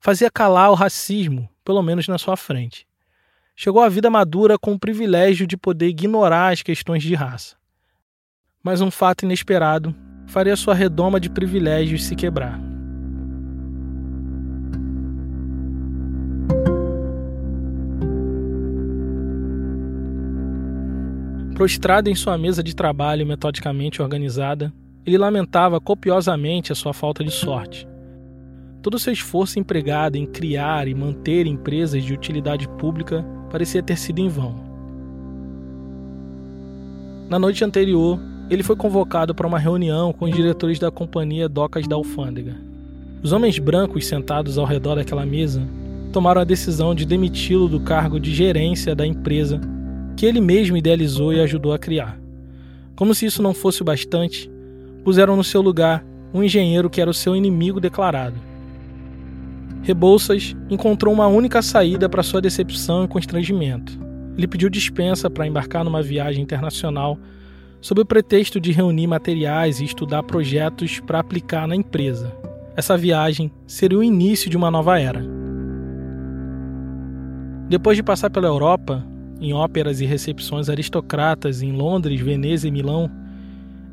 fazia 0.00 0.30
calar 0.30 0.70
o 0.70 0.74
racismo, 0.74 1.48
pelo 1.64 1.82
menos 1.82 2.08
na 2.08 2.18
sua 2.18 2.36
frente 2.36 2.88
chegou 3.60 3.82
à 3.82 3.88
vida 3.88 4.08
madura 4.08 4.56
com 4.56 4.74
o 4.74 4.78
privilégio 4.78 5.44
de 5.44 5.56
poder 5.56 5.88
ignorar 5.88 6.52
as 6.52 6.62
questões 6.62 7.02
de 7.02 7.12
raça. 7.16 7.56
Mas 8.62 8.80
um 8.80 8.88
fato 8.88 9.24
inesperado 9.24 9.92
faria 10.28 10.54
sua 10.54 10.74
redoma 10.74 11.18
de 11.18 11.28
privilégios 11.28 12.04
se 12.04 12.14
quebrar. 12.14 12.60
Prostrado 21.56 22.08
em 22.08 22.14
sua 22.14 22.38
mesa 22.38 22.62
de 22.62 22.76
trabalho 22.76 23.26
metodicamente 23.26 24.00
organizada, 24.00 24.72
ele 25.08 25.16
lamentava 25.16 25.80
copiosamente 25.80 26.70
a 26.70 26.74
sua 26.74 26.92
falta 26.92 27.24
de 27.24 27.30
sorte. 27.30 27.88
Todo 28.82 28.94
o 28.94 28.98
seu 28.98 29.10
esforço 29.10 29.58
empregado 29.58 30.16
em 30.16 30.26
criar 30.26 30.86
e 30.86 30.94
manter 30.94 31.46
empresas 31.46 32.04
de 32.04 32.12
utilidade 32.12 32.68
pública 32.68 33.24
parecia 33.50 33.82
ter 33.82 33.96
sido 33.96 34.18
em 34.18 34.28
vão. 34.28 34.54
Na 37.30 37.38
noite 37.38 37.64
anterior, 37.64 38.20
ele 38.50 38.62
foi 38.62 38.76
convocado 38.76 39.34
para 39.34 39.46
uma 39.46 39.58
reunião 39.58 40.12
com 40.12 40.26
os 40.26 40.34
diretores 40.34 40.78
da 40.78 40.90
companhia 40.90 41.48
Docas 41.48 41.88
da 41.88 41.96
Alfândega. 41.96 42.54
Os 43.22 43.32
homens 43.32 43.58
brancos 43.58 44.06
sentados 44.06 44.58
ao 44.58 44.66
redor 44.66 44.96
daquela 44.96 45.24
mesa 45.24 45.66
tomaram 46.12 46.42
a 46.42 46.44
decisão 46.44 46.94
de 46.94 47.06
demiti-lo 47.06 47.66
do 47.66 47.80
cargo 47.80 48.20
de 48.20 48.34
gerência 48.34 48.94
da 48.94 49.06
empresa 49.06 49.58
que 50.18 50.26
ele 50.26 50.40
mesmo 50.40 50.76
idealizou 50.76 51.32
e 51.32 51.40
ajudou 51.40 51.72
a 51.72 51.78
criar. 51.78 52.18
Como 52.94 53.14
se 53.14 53.24
isso 53.24 53.42
não 53.42 53.54
fosse 53.54 53.80
o 53.80 53.84
bastante, 53.84 54.50
puseram 55.08 55.34
no 55.36 55.42
seu 55.42 55.62
lugar 55.62 56.04
um 56.34 56.44
engenheiro 56.44 56.90
que 56.90 57.00
era 57.00 57.08
o 57.08 57.14
seu 57.14 57.34
inimigo 57.34 57.80
declarado. 57.80 58.36
Rebouças 59.82 60.54
encontrou 60.68 61.14
uma 61.14 61.26
única 61.26 61.62
saída 61.62 62.10
para 62.10 62.22
sua 62.22 62.42
decepção 62.42 63.04
e 63.04 63.08
constrangimento. 63.08 63.98
Ele 64.36 64.46
pediu 64.46 64.68
dispensa 64.68 65.30
para 65.30 65.46
embarcar 65.46 65.82
numa 65.82 66.02
viagem 66.02 66.42
internacional 66.42 67.18
sob 67.80 68.02
o 68.02 68.04
pretexto 68.04 68.60
de 68.60 68.70
reunir 68.70 69.06
materiais 69.06 69.80
e 69.80 69.86
estudar 69.86 70.22
projetos 70.24 71.00
para 71.00 71.20
aplicar 71.20 71.66
na 71.66 71.74
empresa. 71.74 72.30
Essa 72.76 72.94
viagem 72.94 73.50
seria 73.66 73.98
o 73.98 74.04
início 74.04 74.50
de 74.50 74.58
uma 74.58 74.70
nova 74.70 75.00
era. 75.00 75.24
Depois 77.66 77.96
de 77.96 78.02
passar 78.02 78.28
pela 78.28 78.46
Europa, 78.46 79.02
em 79.40 79.54
óperas 79.54 80.02
e 80.02 80.04
recepções 80.04 80.68
aristocratas 80.68 81.62
em 81.62 81.72
Londres, 81.72 82.20
Veneza 82.20 82.68
e 82.68 82.70
Milão, 82.70 83.10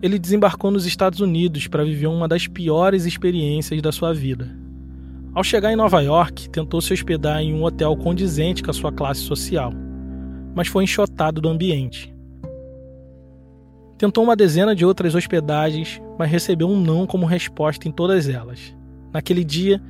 ele 0.06 0.20
desembarcou 0.20 0.70
nos 0.70 0.86
Estados 0.86 1.20
Unidos 1.20 1.66
para 1.66 1.84
viver 1.84 2.06
uma 2.06 2.28
das 2.28 2.46
piores 2.46 3.06
experiências 3.06 3.82
da 3.82 3.92
sua 3.92 4.14
vida. 4.14 4.56
Ao 5.34 5.44
chegar 5.44 5.74
em 5.74 5.76
Nova 5.76 6.00
York, 6.00 6.48
tentou 6.48 6.80
se 6.80 6.94
hospedar 6.94 7.42
em 7.42 7.52
um 7.56 7.64
hotel 7.64 7.98
condizente 7.98 8.62
com 8.62 8.70
a 8.70 8.74
sua 8.74 8.92
classe 8.92 9.22
social, 9.22 9.74
mas 10.54 10.68
foi 10.68 10.84
enxotado 10.84 11.42
do 11.42 11.50
ambiente. 11.50 12.14
Tentou 13.98 14.24
uma 14.24 14.36
dezena 14.36 14.76
de 14.76 14.86
outras 14.86 15.16
hospedagens, 15.16 16.00
mas 16.20 16.30
recebeu 16.30 16.70
um 16.70 16.80
não 16.80 17.08
como 17.08 17.26
resposta 17.26 17.88
em 17.88 17.92
todas 17.92 18.30
elas. 18.30 18.76
Naquele 19.12 19.44
dia, 19.44 19.82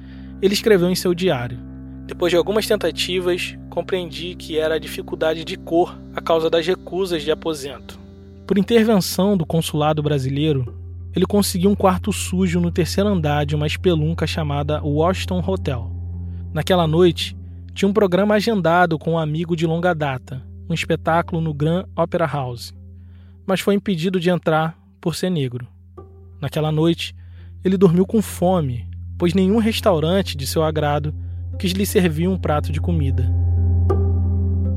ele 0.41 0.53
escreveu 0.53 0.89
em 0.89 0.95
seu 0.95 1.13
diário: 1.13 1.59
Depois 2.05 2.31
de 2.31 2.37
algumas 2.37 2.65
tentativas, 2.65 3.57
compreendi 3.69 4.33
que 4.33 4.57
era 4.57 4.75
a 4.75 4.79
dificuldade 4.79 5.43
de 5.43 5.57
cor 5.57 5.99
a 6.15 6.21
causa 6.21 6.49
das 6.49 6.65
recusas 6.65 7.21
de 7.21 7.31
aposento. 7.31 8.04
Por 8.47 8.59
intervenção 8.59 9.35
do 9.35 9.43
consulado 9.43 10.03
brasileiro, 10.03 10.77
ele 11.15 11.25
conseguiu 11.25 11.71
um 11.71 11.75
quarto 11.75 12.13
sujo 12.13 12.59
no 12.59 12.69
terceiro 12.69 13.09
andar 13.09 13.43
de 13.43 13.55
uma 13.55 13.65
espelunca 13.65 14.27
chamada 14.27 14.83
Washington 14.83 15.43
Hotel. 15.45 15.91
Naquela 16.53 16.85
noite, 16.85 17.35
tinha 17.73 17.89
um 17.89 17.93
programa 17.93 18.35
agendado 18.35 18.99
com 18.99 19.13
um 19.13 19.17
amigo 19.17 19.55
de 19.55 19.65
longa 19.65 19.95
data, 19.95 20.45
um 20.69 20.75
espetáculo 20.75 21.41
no 21.41 21.55
Grand 21.55 21.85
Opera 21.95 22.27
House, 22.27 22.71
mas 23.47 23.61
foi 23.61 23.73
impedido 23.73 24.19
de 24.19 24.29
entrar 24.29 24.77
por 25.01 25.15
ser 25.15 25.31
negro. 25.31 25.67
Naquela 26.39 26.71
noite, 26.71 27.15
ele 27.63 27.77
dormiu 27.77 28.05
com 28.05 28.21
fome, 28.21 28.87
pois 29.17 29.33
nenhum 29.33 29.57
restaurante 29.57 30.37
de 30.37 30.45
seu 30.45 30.63
agrado 30.63 31.15
quis 31.57 31.71
lhe 31.71 31.85
servir 31.85 32.27
um 32.27 32.37
prato 32.37 32.71
de 32.71 32.79
comida. 32.79 33.27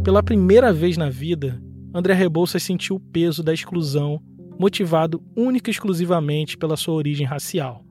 Pela 0.03 0.23
primeira 0.23 0.73
vez 0.73 0.97
na 0.97 1.11
vida, 1.11 1.61
André 1.93 2.13
Rebouças 2.15 2.63
sentiu 2.63 2.97
o 2.97 3.01
peso 3.01 3.43
da 3.43 3.53
exclusão 3.53 4.21
motivado 4.59 5.23
única 5.37 5.71
e 5.71 5.73
exclusivamente 5.73 6.57
pela 6.59 6.77
sua 6.77 6.95
origem 6.95 7.27
racial. 7.27 7.85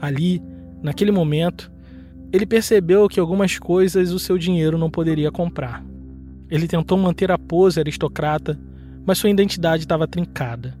Ali, 0.00 0.42
naquele 0.82 1.10
momento, 1.10 1.72
ele 2.32 2.44
percebeu 2.44 3.08
que 3.08 3.20
algumas 3.20 3.58
coisas 3.58 4.10
o 4.10 4.18
seu 4.18 4.36
dinheiro 4.36 4.76
não 4.76 4.90
poderia 4.90 5.30
comprar. 5.30 5.84
Ele 6.50 6.66
tentou 6.66 6.98
manter 6.98 7.30
a 7.30 7.38
pose 7.38 7.80
aristocrata, 7.80 8.58
mas 9.06 9.18
sua 9.18 9.30
identidade 9.30 9.84
estava 9.84 10.06
trincada. 10.08 10.76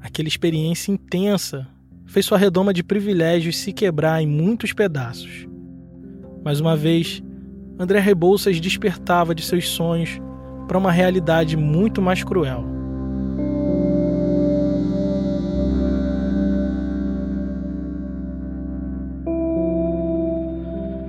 Aquela 0.00 0.28
experiência 0.28 0.92
intensa 0.92 1.66
fez 2.06 2.24
sua 2.24 2.38
redoma 2.38 2.72
de 2.72 2.84
privilégios 2.84 3.58
se 3.58 3.72
quebrar 3.72 4.22
em 4.22 4.26
muitos 4.26 4.72
pedaços. 4.72 5.46
Mais 6.44 6.60
uma 6.60 6.76
vez, 6.76 7.22
André 7.78 7.98
Rebouças 7.98 8.60
despertava 8.60 9.34
de 9.34 9.44
seus 9.44 9.68
sonhos 9.68 10.20
para 10.66 10.78
uma 10.78 10.90
realidade 10.90 11.56
muito 11.56 12.02
mais 12.02 12.22
cruel. 12.22 12.64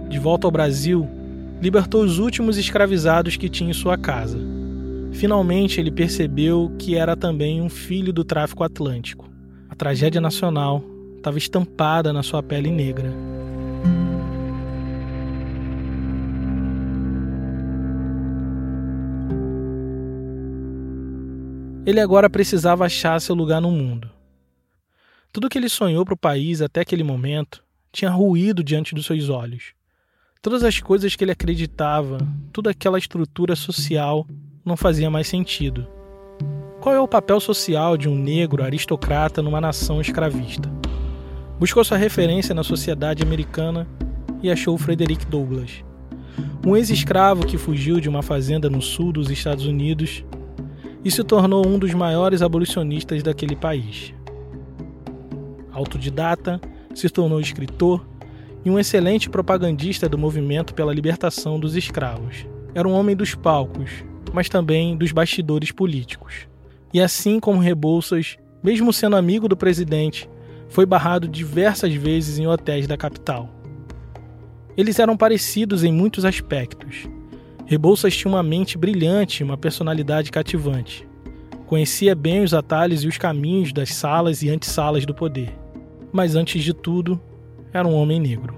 De 0.10 0.20
volta 0.20 0.48
ao 0.48 0.52
Brasil, 0.52 1.08
libertou 1.62 2.04
os 2.04 2.20
últimos 2.20 2.58
escravizados 2.58 3.36
que 3.36 3.50
tinha 3.50 3.70
em 3.70 3.74
sua 3.74 3.98
casa. 3.98 4.40
Finalmente 5.14 5.80
ele 5.80 5.92
percebeu 5.92 6.72
que 6.78 6.96
era 6.96 7.16
também 7.16 7.62
um 7.62 7.70
filho 7.70 8.14
do 8.14 8.24
tráfico 8.24 8.64
atlântico. 8.64 9.30
A 9.70 9.76
tragédia 9.76 10.22
nacional 10.22 10.84
estava 11.18 11.38
estampada 11.38 12.14
na 12.14 12.24
sua 12.24 12.44
pele 12.44 12.70
negra. 12.70 13.12
Ele 21.88 22.02
agora 22.02 22.30
precisava 22.30 22.86
achar 22.86 23.22
seu 23.22 23.34
lugar 23.34 23.62
no 23.62 23.72
mundo. 23.72 24.10
Tudo 25.32 25.48
que 25.48 25.58
ele 25.58 25.70
sonhou 25.70 26.04
para 26.04 26.16
o 26.16 26.18
país 26.18 26.62
até 26.62 26.82
aquele 26.82 27.02
momento 27.02 27.64
tinha 27.94 28.12
ruído 28.12 28.62
diante 28.62 28.94
dos 28.94 29.06
seus 29.06 29.30
olhos. 29.30 29.72
Todas 30.42 30.66
as 30.66 30.82
coisas 30.82 31.16
que 31.16 31.24
ele 31.24 31.32
acreditava, 31.32 32.18
toda 32.52 32.72
aquela 32.72 32.98
estrutura 32.98 33.56
social 33.56 34.28
não 34.66 34.76
fazia 34.76 35.10
mais 35.10 35.30
sentido. 35.30 35.88
Qual 36.82 36.94
é 36.94 37.00
o 37.00 37.08
papel 37.08 37.40
social 37.40 37.96
de 37.96 38.10
um 38.10 38.16
negro 38.16 38.66
aristocrata 38.66 39.42
numa 39.42 39.62
nação 39.62 40.02
escravista? 40.02 40.70
Buscou 41.58 41.86
sua 41.86 41.98
referência 41.98 42.54
na 42.54 42.66
sociedade 42.66 43.24
americana 43.24 43.88
e 44.44 44.52
achou 44.52 44.78
Frederick 44.78 45.26
Douglass, 45.28 45.86
um 46.66 46.76
ex-escravo 46.76 47.48
que 47.48 47.58
fugiu 47.58 48.02
de 48.02 48.10
uma 48.10 48.22
fazenda 48.22 48.70
no 48.70 48.82
sul 48.82 49.14
dos 49.14 49.32
Estados 49.32 49.66
Unidos 49.66 50.26
e 51.08 51.12
se 51.12 51.24
tornou 51.24 51.66
um 51.66 51.80
dos 51.80 51.94
maiores 51.94 52.42
abolicionistas 52.42 53.24
daquele 53.24 53.56
país. 53.56 54.14
Autodidata, 55.72 56.60
se 56.94 57.10
tornou 57.10 57.40
escritor 57.40 58.06
e 58.66 58.70
um 58.70 58.78
excelente 58.78 59.30
propagandista 59.30 60.10
do 60.10 60.18
movimento 60.18 60.74
pela 60.74 60.94
libertação 60.94 61.62
dos 61.62 61.78
escravos. 61.78 62.46
Era 62.76 62.86
um 62.86 62.92
homem 62.92 63.16
dos 63.16 63.34
palcos, 63.34 63.90
mas 64.34 64.50
também 64.50 64.98
dos 64.98 65.14
bastidores 65.14 65.72
políticos. 65.72 66.46
E 66.94 67.00
assim 67.00 67.40
como 67.40 67.62
Rebouças, 67.62 68.36
mesmo 68.62 68.92
sendo 68.92 69.16
amigo 69.16 69.48
do 69.48 69.56
presidente, 69.56 70.30
foi 70.68 70.86
barrado 70.86 71.26
diversas 71.26 71.94
vezes 71.94 72.38
em 72.38 72.48
hotéis 72.48 72.86
da 72.86 72.98
capital. 72.98 73.50
Eles 74.76 75.00
eram 75.00 75.16
parecidos 75.16 75.86
em 75.86 75.94
muitos 75.94 76.26
aspectos. 76.26 77.08
Rebouças 77.68 78.16
tinha 78.16 78.34
uma 78.34 78.42
mente 78.42 78.78
brilhante 78.78 79.42
e 79.42 79.44
uma 79.44 79.58
personalidade 79.58 80.32
cativante. 80.32 81.06
Conhecia 81.66 82.16
bem 82.16 82.42
os 82.42 82.54
atalhos 82.54 83.04
e 83.04 83.10
os 83.10 83.18
caminhos 83.18 83.74
das 83.74 83.94
salas 83.94 84.42
e 84.42 84.50
antessalas 84.50 85.06
do 85.06 85.14
poder. 85.14 85.54
Mas 86.14 86.34
antes 86.34 86.64
de 86.64 86.74
tudo, 86.74 87.20
era 87.74 87.86
um 87.86 87.94
homem 87.94 88.22
negro. 88.22 88.56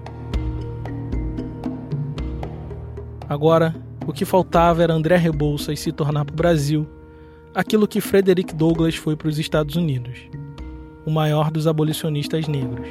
Agora, 3.28 3.74
o 4.06 4.12
que 4.12 4.24
faltava 4.24 4.84
era 4.84 4.94
André 4.94 5.16
Rebouças 5.16 5.80
se 5.80 5.90
tornar 5.90 6.24
para 6.24 6.32
o 6.32 6.36
Brasil 6.36 6.88
aquilo 7.52 7.88
que 7.88 8.00
Frederick 8.00 8.54
Douglass 8.54 8.94
foi 8.94 9.16
para 9.16 9.26
os 9.26 9.40
Estados 9.40 9.74
Unidos 9.74 10.20
o 11.04 11.10
maior 11.10 11.50
dos 11.50 11.66
abolicionistas 11.66 12.46
negros. 12.46 12.86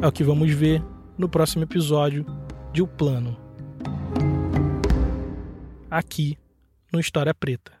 É 0.00 0.06
o 0.06 0.12
que 0.12 0.22
vamos 0.22 0.52
ver 0.52 0.80
no 1.18 1.28
próximo 1.28 1.64
episódio 1.64 2.24
de 2.72 2.80
O 2.80 2.86
Plano. 2.86 3.36
Aqui 5.90 6.38
no 6.90 6.98
História 6.98 7.34
Preta. 7.34 7.72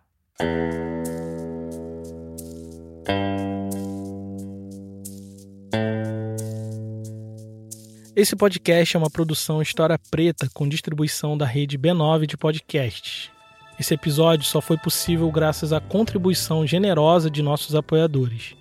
Esse 8.14 8.36
podcast 8.36 8.94
é 8.94 8.98
uma 8.98 9.08
produção 9.08 9.62
História 9.62 9.98
Preta 10.10 10.46
com 10.52 10.68
distribuição 10.68 11.38
da 11.38 11.46
rede 11.46 11.78
B9 11.78 12.26
de 12.26 12.36
podcasts. 12.36 13.30
Esse 13.80 13.94
episódio 13.94 14.44
só 14.44 14.60
foi 14.60 14.76
possível 14.76 15.30
graças 15.30 15.72
à 15.72 15.80
contribuição 15.80 16.66
generosa 16.66 17.30
de 17.30 17.42
nossos 17.42 17.74
apoiadores. 17.74 18.54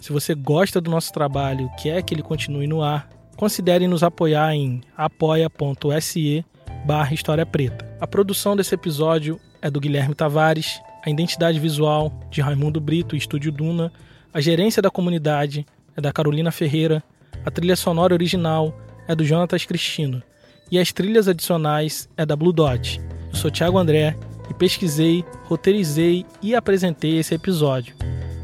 Se 0.00 0.12
você 0.12 0.34
gosta 0.34 0.80
do 0.80 0.90
nosso 0.90 1.12
trabalho 1.12 1.70
e 1.72 1.80
quer 1.80 2.02
que 2.02 2.12
ele 2.12 2.22
continue 2.22 2.66
no 2.66 2.82
ar, 2.82 3.08
considere 3.36 3.86
nos 3.86 4.02
apoiar 4.02 4.54
em 4.54 4.80
apoia.se 4.96 6.44
barra 6.86 7.14
História 7.14 7.44
Preta. 7.44 7.86
A 8.00 8.06
produção 8.06 8.56
desse 8.56 8.74
episódio 8.74 9.38
é 9.60 9.70
do 9.70 9.80
Guilherme 9.80 10.14
Tavares, 10.14 10.80
a 11.04 11.10
identidade 11.10 11.60
visual 11.60 12.12
de 12.30 12.40
Raimundo 12.40 12.80
Brito 12.80 13.14
e 13.14 13.18
Estúdio 13.18 13.52
Duna, 13.52 13.92
a 14.32 14.40
gerência 14.40 14.82
da 14.82 14.90
comunidade 14.90 15.66
é 15.96 16.00
da 16.00 16.12
Carolina 16.12 16.50
Ferreira, 16.50 17.02
a 17.44 17.50
trilha 17.50 17.76
sonora 17.76 18.14
original 18.14 18.76
é 19.06 19.14
do 19.14 19.24
Jonatas 19.24 19.64
Cristino 19.64 20.22
e 20.70 20.78
as 20.78 20.92
trilhas 20.92 21.28
adicionais 21.28 22.08
é 22.16 22.26
da 22.26 22.34
Blue 22.34 22.52
Dot. 22.52 23.00
Eu 23.28 23.34
sou 23.34 23.50
Thiago 23.50 23.78
André 23.78 24.16
e 24.50 24.54
pesquisei, 24.54 25.24
roteirizei 25.44 26.26
e 26.42 26.54
apresentei 26.54 27.18
esse 27.18 27.34
episódio. 27.34 27.94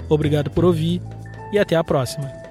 Obrigado 0.09 0.51
por 0.51 0.64
ouvir 0.64 1.01
e 1.53 1.59
até 1.59 1.76
a 1.76 1.84
próxima. 1.84 2.41